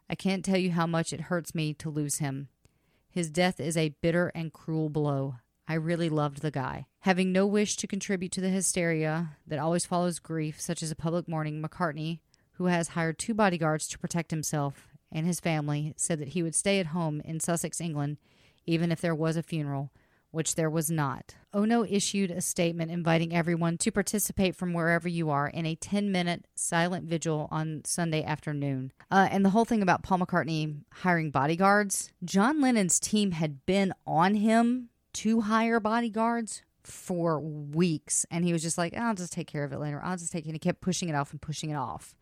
[0.09, 2.49] I can't tell you how much it hurts me to lose him.
[3.09, 5.37] His death is a bitter and cruel blow.
[5.69, 6.87] I really loved the guy.
[7.01, 10.97] Having no wish to contribute to the hysteria that always follows grief, such as a
[10.97, 12.21] public mourning, McCartney,
[12.53, 16.55] who has hired two bodyguards to protect himself and his family, said that he would
[16.55, 18.19] stay at home in Sussex, England,
[18.67, 19.91] even if there was a funeral,
[20.33, 21.37] which there was not.
[21.55, 26.11] Ono issued a statement inviting everyone to participate from wherever you are in a 10
[26.11, 28.93] minute silent vigil on Sunday afternoon.
[29.11, 33.93] Uh, and the whole thing about Paul McCartney hiring bodyguards, John Lennon's team had been
[34.07, 38.27] on him to hire bodyguards for weeks.
[38.31, 40.01] And he was just like, I'll just take care of it later.
[40.03, 40.49] I'll just take it.
[40.49, 42.15] And he kept pushing it off and pushing it off.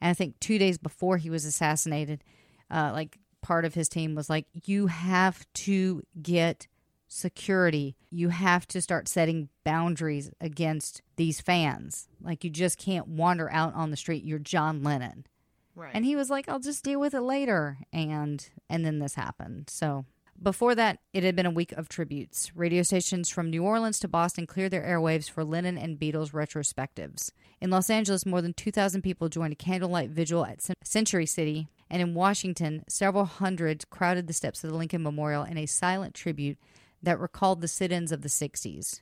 [0.00, 2.24] And I think two days before he was assassinated,
[2.70, 6.68] uh, like part of his team was like, you have to get
[7.10, 7.96] security.
[8.10, 12.08] You have to start setting boundaries against these fans.
[12.22, 14.24] Like you just can't wander out on the street.
[14.24, 15.26] You're John Lennon.
[15.74, 15.90] Right.
[15.92, 17.78] And he was like, I'll just deal with it later.
[17.92, 19.68] And and then this happened.
[19.68, 20.04] So
[20.42, 22.56] before that, it had been a week of tributes.
[22.56, 27.30] Radio stations from New Orleans to Boston cleared their airwaves for Lennon and Beatles retrospectives.
[27.60, 32.00] In Los Angeles, more than 2,000 people joined a candlelight vigil at Century City, and
[32.00, 36.56] in Washington, several hundred crowded the steps of the Lincoln Memorial in a silent tribute
[37.02, 39.00] that recalled the sit ins of the 60s.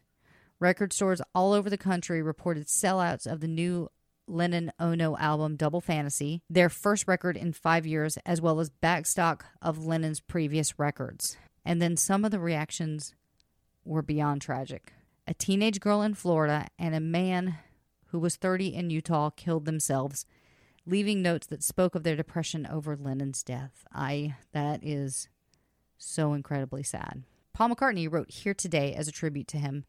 [0.60, 3.88] Record stores all over the country reported sellouts of the new
[4.26, 9.42] Lennon Ono album Double Fantasy, their first record in five years, as well as backstock
[9.62, 11.36] of Lennon's previous records.
[11.64, 13.14] And then some of the reactions
[13.84, 14.92] were beyond tragic.
[15.26, 17.58] A teenage girl in Florida and a man
[18.06, 20.26] who was 30 in Utah killed themselves,
[20.86, 23.84] leaving notes that spoke of their depression over Lennon's death.
[23.92, 25.28] I that is
[25.98, 27.24] so incredibly sad.
[27.52, 29.84] Paul McCartney wrote Here Today as a tribute to him.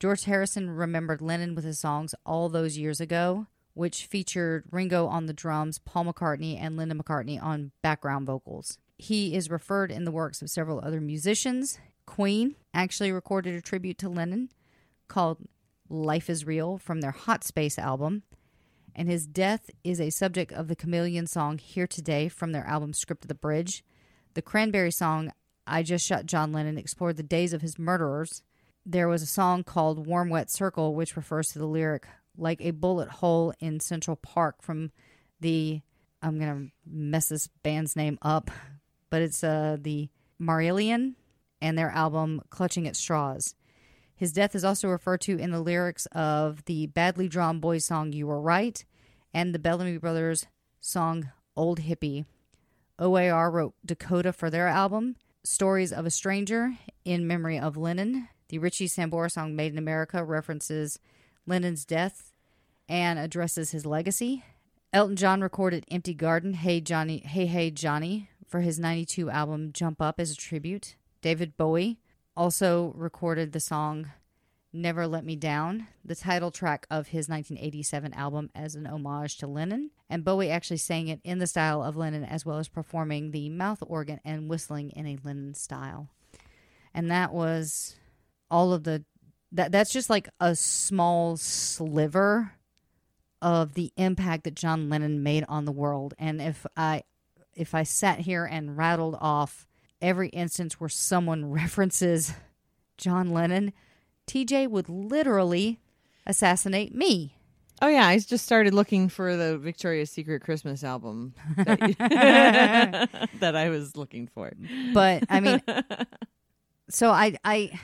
[0.00, 5.26] George Harrison remembered Lennon with his songs all those years ago which featured Ringo on
[5.26, 8.78] the drums, Paul McCartney, and Linda McCartney on background vocals.
[8.96, 11.78] He is referred in the works of several other musicians.
[12.06, 14.50] Queen actually recorded a tribute to Lennon
[15.08, 15.38] called
[15.88, 18.22] Life is Real from their Hot Space album.
[18.94, 22.92] And his death is a subject of the Chameleon song Here Today from their album
[22.92, 23.84] Script of the Bridge.
[24.34, 25.32] The Cranberry song
[25.66, 28.42] I Just Shot John Lennon explored the days of his murderers.
[28.84, 32.72] There was a song called Warm Wet Circle, which refers to the lyric like a
[32.72, 34.90] bullet hole in Central Park from
[35.40, 35.80] the
[36.22, 38.50] I'm gonna mess this band's name up,
[39.10, 40.08] but it's uh the
[40.40, 41.14] Marillion
[41.60, 43.54] and their album Clutching at Straws.
[44.16, 48.12] His death is also referred to in the lyrics of the badly drawn boy song
[48.12, 48.84] You Were Right
[49.32, 50.46] and the Bellamy Brothers
[50.80, 52.24] song Old Hippie.
[52.98, 56.72] OAR wrote Dakota for their album, Stories of a Stranger
[57.04, 58.28] in memory of Lennon.
[58.48, 60.98] The Richie Sambora song Made in America references
[61.46, 62.32] Lennon's death
[62.88, 64.42] and addresses his legacy.
[64.90, 70.00] Elton John recorded Empty Garden, Hey Johnny, Hey Hey Johnny for his 92 album Jump
[70.00, 70.96] Up as a tribute.
[71.20, 71.98] David Bowie
[72.34, 74.12] also recorded the song
[74.74, 79.46] Never Let Me Down, the title track of his 1987 album, as an homage to
[79.46, 79.92] Lennon.
[80.10, 83.48] And Bowie actually sang it in the style of Lennon as well as performing the
[83.48, 86.08] mouth organ and whistling in a Lennon style.
[86.92, 87.94] And that was
[88.50, 89.04] all of the
[89.52, 92.52] that that's just like a small sliver
[93.40, 96.14] of the impact that John Lennon made on the world.
[96.18, 97.04] And if I
[97.54, 99.68] if I sat here and rattled off
[100.02, 102.34] every instance where someone references
[102.96, 103.72] John Lennon,
[104.26, 105.80] TJ would literally
[106.26, 107.36] assassinate me.
[107.82, 113.68] Oh yeah, I just started looking for the Victoria's Secret Christmas album that, that I
[113.68, 114.52] was looking for.
[114.92, 115.62] But I mean,
[116.88, 117.78] so I I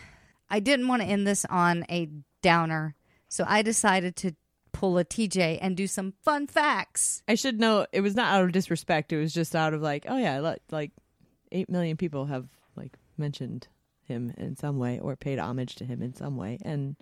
[0.48, 2.08] I didn't want to end this on a
[2.40, 2.94] downer,
[3.28, 4.32] so I decided to
[4.72, 7.22] pull a TJ and do some fun facts.
[7.26, 9.12] I should know it was not out of disrespect.
[9.12, 10.92] It was just out of like, oh yeah, like
[11.50, 12.46] eight million people have
[12.76, 13.66] like mentioned
[14.10, 16.96] him in some way or paid homage to him in some way, and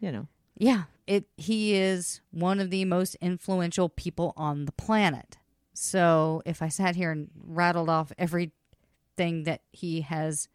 [0.00, 5.38] you know, Yeah, it he is one of the most influential people on the planet.
[5.72, 10.48] So if I sat here and rattled off everything that he has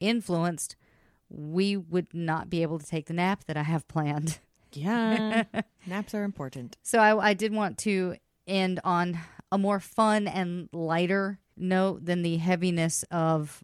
[0.00, 0.76] influenced,
[1.28, 4.38] we would not be able to take the nap that I have planned.
[4.72, 5.44] yeah,
[5.86, 6.76] naps are important.
[6.82, 8.16] So I, I did want to
[8.46, 9.18] end on
[9.50, 13.62] a more fun and lighter note than the heaviness of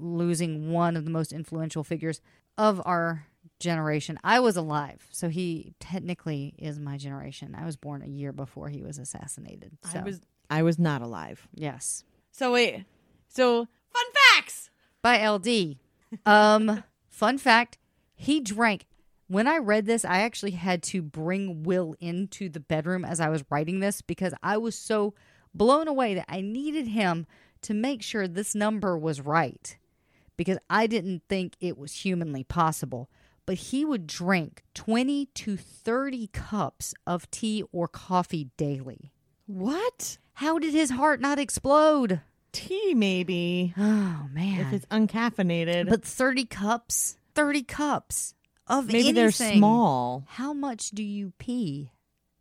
[0.00, 2.20] losing one of the most influential figures
[2.58, 3.26] of our
[3.58, 4.18] generation.
[4.24, 7.54] I was alive, so he technically is my generation.
[7.58, 9.72] I was born a year before he was assassinated.
[9.84, 10.20] So I was
[10.50, 11.46] I was not alive.
[11.54, 12.84] yes, So wait,
[13.28, 14.04] so fun
[14.34, 14.70] facts.
[15.02, 15.76] by LD.
[16.26, 17.78] Um, fun fact:
[18.14, 18.86] he drank.
[19.28, 23.28] When I read this, I actually had to bring Will into the bedroom as I
[23.28, 25.14] was writing this because I was so
[25.54, 27.26] blown away that I needed him
[27.62, 29.76] to make sure this number was right
[30.40, 33.10] because I didn't think it was humanly possible.
[33.44, 39.12] But he would drink 20 to 30 cups of tea or coffee daily.
[39.44, 40.16] What?
[40.32, 42.22] How did his heart not explode?
[42.52, 44.60] Tea maybe Oh, man.
[44.60, 45.90] if it's uncaffeinated.
[45.90, 47.18] But 30 cups?
[47.34, 48.32] 30 cups
[48.66, 48.94] of tea.
[48.94, 50.24] maybe they're small.
[50.26, 51.90] How much do you pee?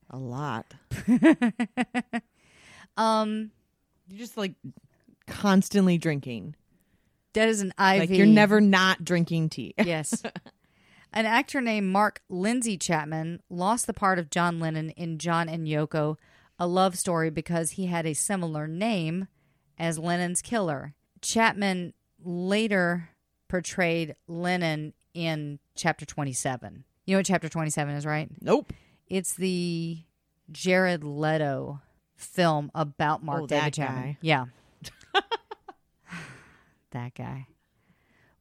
[0.10, 0.74] A lot.
[2.98, 3.52] Um,
[4.10, 4.54] You're just like
[5.26, 6.56] constantly drinking.
[7.34, 7.76] That is an IV.
[7.78, 9.74] Like you're never not drinking tea.
[9.84, 10.24] yes.
[11.12, 15.68] An actor named Mark Lindsay Chapman lost the part of John Lennon in John and
[15.68, 16.18] Yoko,
[16.60, 19.28] a love story because he had a similar name
[19.78, 20.94] as Lennon's killer.
[21.22, 21.94] Chapman
[22.24, 23.10] later
[23.48, 26.84] portrayed Lennon in chapter 27.
[27.06, 28.30] You know what chapter 27 is, right?
[28.42, 28.72] Nope.
[29.08, 30.04] It's the
[30.52, 31.82] Jared Leto
[32.18, 34.18] film about Mark Oh, David Chapman.
[34.22, 34.46] Yeah.
[36.92, 37.48] that guy.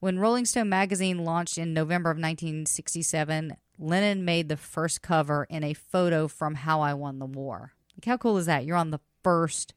[0.00, 5.64] When Rolling Stone magazine launched in November of 1967, Lennon made the first cover in
[5.64, 7.72] a photo from How I Won the War.
[7.96, 8.64] Like, how cool is that?
[8.64, 9.74] You're on the first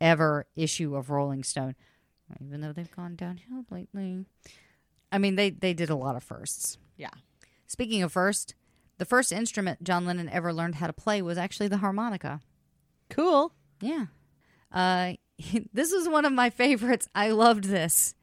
[0.00, 1.74] ever issue of Rolling Stone,
[2.40, 4.24] even though they've gone downhill lately.
[5.12, 6.78] I mean, they, they did a lot of firsts.
[6.96, 7.10] Yeah.
[7.66, 8.54] Speaking of first,
[8.98, 12.40] the first instrument John Lennon ever learned how to play was actually the harmonica.
[13.10, 13.52] Cool.
[13.80, 14.06] Yeah.
[14.72, 15.14] Uh,
[15.72, 17.08] this was one of my favorites.
[17.14, 18.14] I loved this.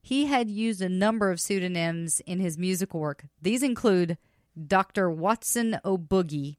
[0.00, 3.26] He had used a number of pseudonyms in his musical work.
[3.40, 4.18] These include
[4.66, 5.10] Dr.
[5.10, 6.58] Watson O'Boogie,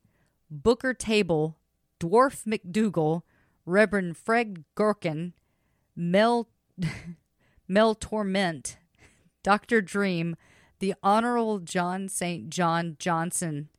[0.50, 1.58] Booker Table,
[2.00, 3.22] Dwarf McDougal,
[3.66, 5.34] Reverend Fred Gherkin,
[5.96, 6.50] Mel,
[7.68, 8.78] Mel Torment,
[9.44, 9.82] Dr.
[9.82, 10.36] Dream,
[10.80, 12.50] the Honorable John St.
[12.50, 13.70] John Johnson,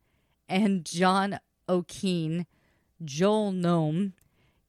[0.48, 2.46] and John O'Keen,
[3.04, 4.14] Joel Nome,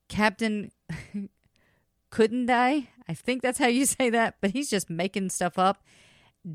[0.08, 0.72] Captain
[2.10, 2.88] Couldn't I?
[3.08, 5.82] I think that's how you say that, but he's just making stuff up.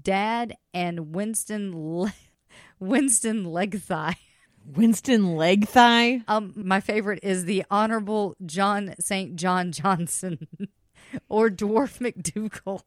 [0.02, 2.14] Dad and Winston Le-
[2.80, 4.18] Winston Leg Thigh.
[4.66, 6.22] Winston Leg Thigh.
[6.28, 9.36] Um, my favorite is the Honorable John St.
[9.36, 10.48] John Johnson
[11.30, 12.82] or Dwarf McDougal.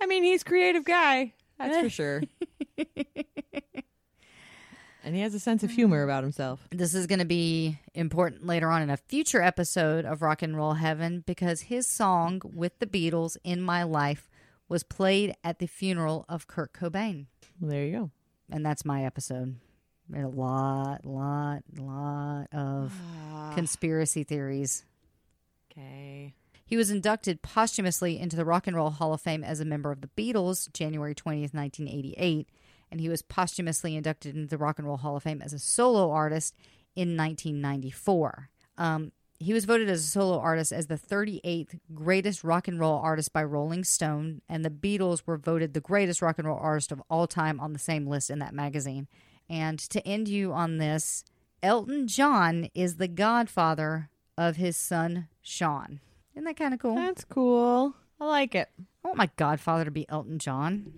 [0.00, 1.34] I mean, he's creative guy.
[1.58, 2.22] That's for sure.
[5.04, 5.74] And he has a sense of mm.
[5.74, 6.66] humor about himself.
[6.70, 10.56] This is going to be important later on in a future episode of Rock and
[10.56, 14.28] Roll Heaven because his song with the Beatles, In My Life,
[14.68, 17.26] was played at the funeral of Kurt Cobain.
[17.60, 18.10] Well, there you go.
[18.50, 19.56] And that's my episode.
[20.14, 22.92] A lot, lot, lot of
[23.32, 23.52] ah.
[23.54, 24.84] conspiracy theories.
[25.70, 26.34] Okay.
[26.64, 29.90] He was inducted posthumously into the Rock and Roll Hall of Fame as a member
[29.90, 32.48] of the Beatles January 20th, 1988,
[32.90, 35.58] and he was posthumously inducted into the Rock and Roll Hall of Fame as a
[35.58, 36.54] solo artist
[36.96, 38.50] in 1994.
[38.78, 42.98] Um, he was voted as a solo artist as the 38th greatest rock and roll
[42.98, 46.92] artist by Rolling Stone, and the Beatles were voted the greatest rock and roll artist
[46.92, 49.08] of all time on the same list in that magazine.
[49.48, 51.24] And to end you on this,
[51.62, 56.00] Elton John is the godfather of his son Sean.
[56.34, 56.94] Isn't that kind of cool?
[56.94, 57.94] That's cool.
[58.20, 58.68] I like it.
[59.04, 60.92] I want my godfather to be Elton John.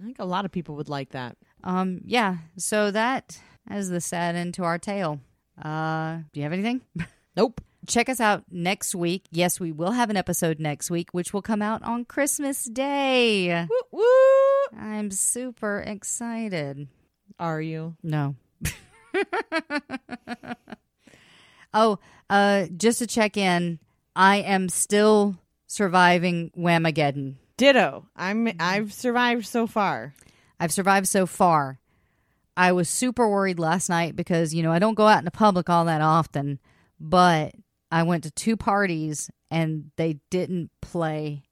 [0.00, 1.36] I think a lot of people would like that.
[1.64, 2.38] Um, yeah.
[2.56, 3.38] So that
[3.70, 5.20] is the sad end to our tale.
[5.60, 6.82] Uh, do you have anything?
[7.36, 7.60] Nope.
[7.86, 9.26] Check us out next week.
[9.30, 13.66] Yes, we will have an episode next week, which will come out on Christmas Day.
[13.68, 14.78] Woo woo.
[14.80, 16.88] I'm super excited.
[17.38, 17.94] Are you?
[18.02, 18.36] No.
[21.74, 21.98] oh,
[22.30, 23.78] uh, just to check in,
[24.16, 25.36] I am still
[25.66, 27.34] surviving Whamageddon.
[27.56, 28.06] Ditto.
[28.16, 28.46] I'm.
[28.46, 28.56] Mm-hmm.
[28.60, 30.14] I've survived so far.
[30.58, 31.78] I've survived so far.
[32.56, 35.30] I was super worried last night because, you know, I don't go out in the
[35.30, 36.58] public all that often,
[36.98, 37.54] but
[37.90, 41.44] I went to two parties and they didn't play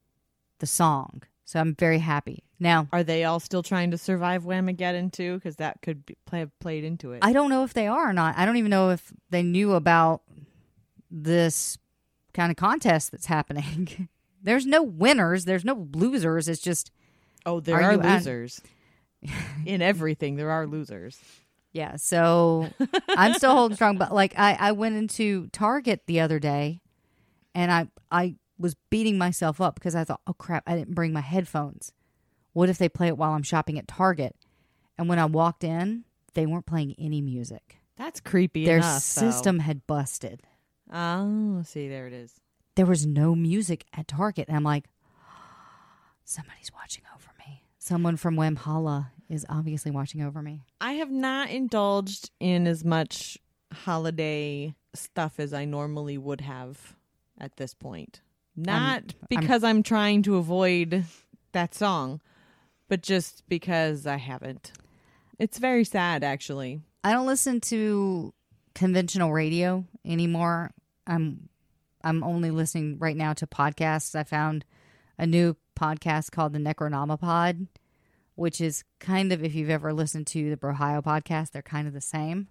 [0.61, 1.23] the song.
[1.45, 2.45] So I'm very happy.
[2.59, 5.35] Now, Are they all still trying to survive Whamageddon too?
[5.35, 7.19] Because that could be, play, have played into it.
[7.23, 8.39] I don't know if they are or not.
[8.39, 10.23] I don't even know if they knew about
[11.11, 11.77] this
[12.33, 14.09] kind of contest that's happening.
[14.45, 16.49] There's no winners, there's no losers.
[16.49, 16.93] It's just
[17.47, 18.61] oh, there Are are, losers.
[19.67, 21.19] In everything, there are losers.
[21.73, 22.69] Yeah, so
[23.09, 26.83] I'm still holding strong, but like I, I went into Target the other day
[27.55, 31.13] and I I was beating myself up because I thought, oh crap, I didn't bring
[31.13, 31.93] my headphones.
[32.53, 34.37] What if they play it while I'm shopping at Target?
[34.97, 36.05] And when I walked in,
[36.35, 37.81] they weren't playing any music.
[37.97, 38.95] That's creepy Their enough.
[39.15, 39.31] though.
[39.31, 40.43] system had busted.
[40.93, 42.33] Oh, see, there it is.
[42.77, 44.49] There was no music at Target.
[44.49, 44.87] And I'm like,
[46.25, 47.63] somebody's watching over me.
[47.79, 50.63] Someone from Whamhalla is obviously watching over me.
[50.81, 53.39] I have not indulged in as much
[53.73, 56.97] holiday stuff as I normally would have
[57.39, 58.21] at this point.
[58.57, 61.05] Not because I'm, trying to avoid
[61.53, 62.21] that song,
[62.89, 64.73] but just because I haven't.
[65.39, 66.81] It's very sad, actually.
[67.03, 68.33] I don't listen to
[68.75, 70.71] conventional radio anymore.
[71.07, 71.49] I'm
[72.05, 74.15] I'm only listening right now to podcasts.
[74.15, 74.65] I found
[75.19, 77.67] a new podcast called the Necronomipod,
[78.37, 81.95] which is kind of if you've ever listened to the Brohio podcast, they're kind of
[81.95, 82.49] the same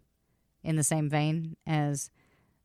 [0.63, 2.09] in the same vein as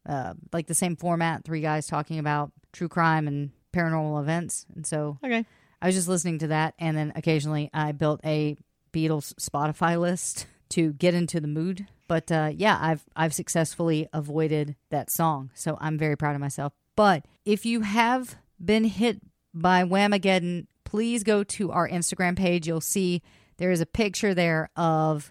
[0.08, 4.64] uh, like the same format, three guys talking about true crime and paranormal events.
[4.74, 5.44] And so Okay.
[5.82, 8.56] I was just listening to that, and then occasionally I built a
[8.92, 11.86] Beatles Spotify list to get into the mood.
[12.08, 16.72] But uh, yeah, I've I've successfully avoided that song, so I'm very proud of myself.
[16.96, 19.20] But if you have been hit
[19.54, 22.66] by Whamageddon, please go to our Instagram page.
[22.66, 23.22] You'll see
[23.58, 25.30] there is a picture there of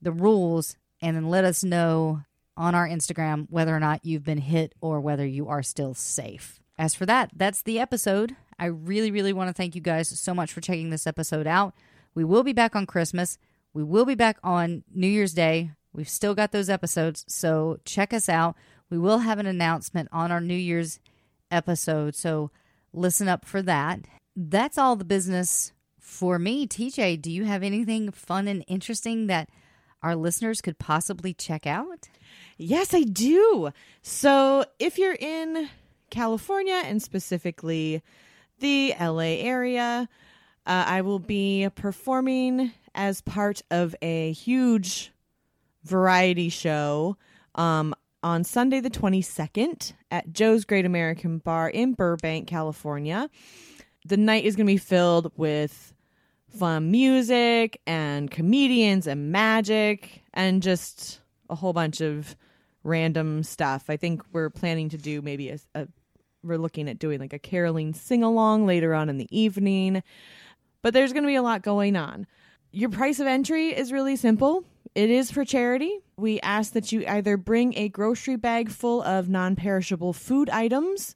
[0.00, 2.22] the rules, and then let us know
[2.56, 6.60] on our Instagram whether or not you've been hit or whether you are still safe.
[6.78, 8.36] As for that, that's the episode.
[8.58, 11.74] I really, really want to thank you guys so much for checking this episode out.
[12.14, 13.38] We will be back on Christmas.
[13.72, 15.70] We will be back on New Year's Day.
[15.92, 18.56] We've still got those episodes, so check us out.
[18.88, 21.00] We will have an announcement on our New Year's
[21.50, 22.50] episode, so
[22.92, 24.00] listen up for that.
[24.36, 26.66] That's all the business for me.
[26.66, 29.48] TJ, do you have anything fun and interesting that
[30.02, 32.08] our listeners could possibly check out?
[32.56, 33.70] Yes, I do.
[34.02, 35.68] So if you're in
[36.10, 38.02] California and specifically
[38.58, 40.08] the LA area,
[40.66, 45.12] uh, I will be performing as part of a huge
[45.84, 47.16] variety show
[47.54, 53.30] um, on Sunday, the 22nd, at Joe's Great American Bar in Burbank, California.
[54.04, 55.94] The night is going to be filled with
[56.48, 62.36] fun music and comedians and magic and just a whole bunch of
[62.82, 63.84] random stuff.
[63.88, 65.88] I think we're planning to do maybe a, a
[66.42, 70.02] we're looking at doing like a caroling sing along later on in the evening.
[70.82, 72.26] But there's going to be a lot going on.
[72.72, 74.64] Your price of entry is really simple.
[74.94, 76.00] It is for charity.
[76.16, 81.14] We ask that you either bring a grocery bag full of non perishable food items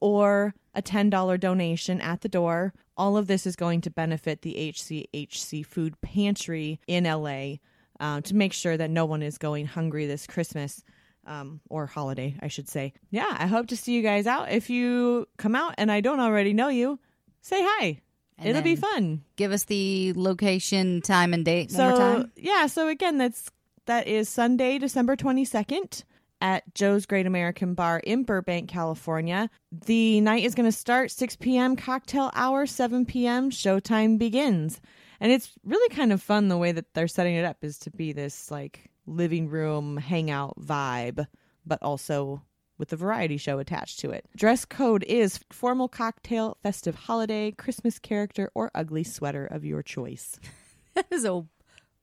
[0.00, 2.72] or a $10 donation at the door.
[2.96, 7.56] All of this is going to benefit the HCHC Food Pantry in LA
[8.00, 10.84] uh, to make sure that no one is going hungry this Christmas
[11.26, 12.92] um, or holiday, I should say.
[13.10, 14.50] Yeah, I hope to see you guys out.
[14.50, 16.98] If you come out and I don't already know you,
[17.40, 18.00] say hi.
[18.42, 19.24] It'll be fun.
[19.36, 22.32] Give us the location, time, and date So one more time.
[22.36, 23.50] yeah, so again, that's
[23.86, 26.04] that is Sunday, December twenty second
[26.40, 29.50] at Joe's Great American Bar in Burbank, California.
[29.72, 31.74] The night is going to start 6 p.m.
[31.74, 33.50] cocktail hour, 7 p.m.
[33.50, 34.80] showtime begins.
[35.18, 37.90] And it's really kind of fun the way that they're setting it up is to
[37.90, 41.26] be this like living room hangout vibe,
[41.66, 42.40] but also
[42.78, 44.24] with the variety show attached to it.
[44.36, 50.38] Dress code is formal cocktail, festive holiday, Christmas character, or ugly sweater of your choice.
[50.94, 51.44] That is a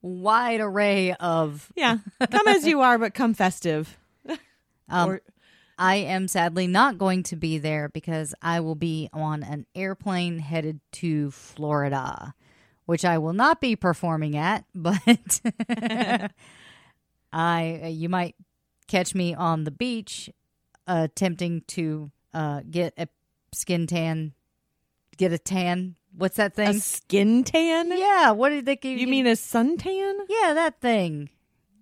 [0.00, 1.70] wide array of.
[1.76, 1.98] Yeah,
[2.30, 3.98] come as you are, but come festive.
[4.88, 5.22] Um, Or-
[5.78, 10.38] I am sadly not going to be there because I will be on an airplane
[10.38, 12.32] headed to Florida,
[12.86, 15.00] which I will not be performing at, but
[17.32, 18.36] I you might
[18.86, 20.30] catch me on the beach
[20.86, 23.08] attempting to uh, get a
[23.52, 24.32] skin tan,
[25.16, 25.96] get a tan.
[26.16, 26.68] What's that thing?
[26.68, 27.96] A skin tan?
[27.96, 30.14] yeah, what did they give You mean a suntan?
[30.28, 31.28] Yeah, that thing.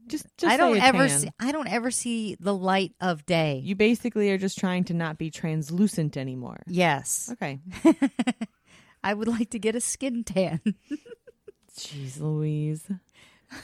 [0.06, 1.20] Just, just I don't ever tan.
[1.20, 3.60] see I don't ever see the light of day.
[3.64, 6.62] You basically are just trying to not be translucent anymore.
[6.66, 7.31] yes.
[7.32, 7.60] Okay.
[9.05, 10.60] I would like to get a skin tan.
[11.78, 12.90] Jeez Louise.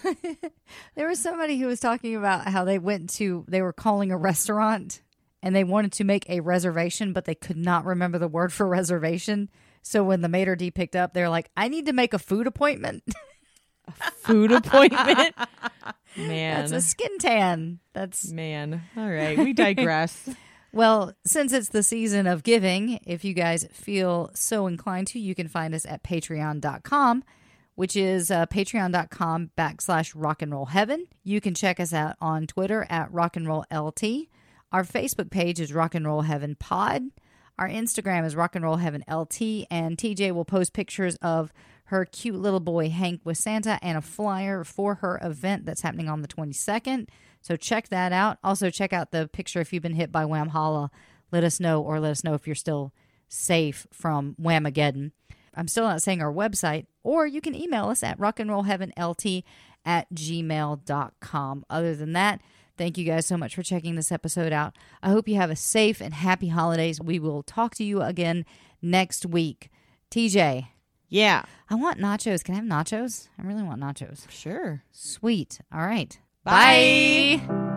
[0.94, 4.16] there was somebody who was talking about how they went to they were calling a
[4.16, 5.02] restaurant
[5.42, 8.66] and they wanted to make a reservation but they could not remember the word for
[8.78, 9.48] reservation.
[9.82, 12.46] So when the maitre d picked up, they're like, "I need to make a food
[12.46, 13.02] appointment."
[13.88, 15.34] A food appointment.
[16.16, 16.60] Man.
[16.60, 17.80] That's a skin tan.
[17.92, 18.82] That's Man.
[18.96, 19.36] All right.
[19.36, 20.28] We digress.
[20.72, 25.34] Well, since it's the season of giving, if you guys feel so inclined to, you
[25.34, 27.24] can find us at patreon.com,
[27.74, 31.06] which is uh, patreon.com backslash rock and roll heaven.
[31.24, 34.28] You can check us out on Twitter at rock and roll LT.
[34.72, 37.10] Our Facebook page is rock and roll heaven pod.
[37.58, 39.66] Our Instagram is rock and roll heaven LT.
[39.70, 41.52] And TJ will post pictures of
[41.86, 46.08] her cute little boy Hank with Santa and a flyer for her event that's happening
[46.08, 47.08] on the 22nd.
[47.42, 48.38] So check that out.
[48.44, 50.90] Also, check out the picture if you've been hit by Whamhalla.
[51.32, 52.92] Let us know, or let us know if you're still
[53.28, 55.12] safe from Whamageddon.
[55.54, 59.42] I'm still not saying our website, or you can email us at rockandrollheavenlt
[59.84, 61.64] at gmail.com.
[61.68, 62.40] Other than that,
[62.80, 64.74] thank you guys so much for checking this episode out.
[65.02, 66.98] I hope you have a safe and happy holidays.
[66.98, 68.46] We will talk to you again
[68.80, 69.68] next week.
[70.10, 70.66] TJ,
[71.08, 71.42] Yeah.
[71.68, 72.42] I want nachos.
[72.42, 73.28] Can I have nachos?
[73.38, 74.28] I really want nachos.
[74.30, 74.82] Sure.
[74.92, 75.60] Sweet.
[75.72, 76.18] All right.
[76.42, 77.42] Bye.
[77.46, 77.69] Bye.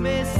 [0.00, 0.39] You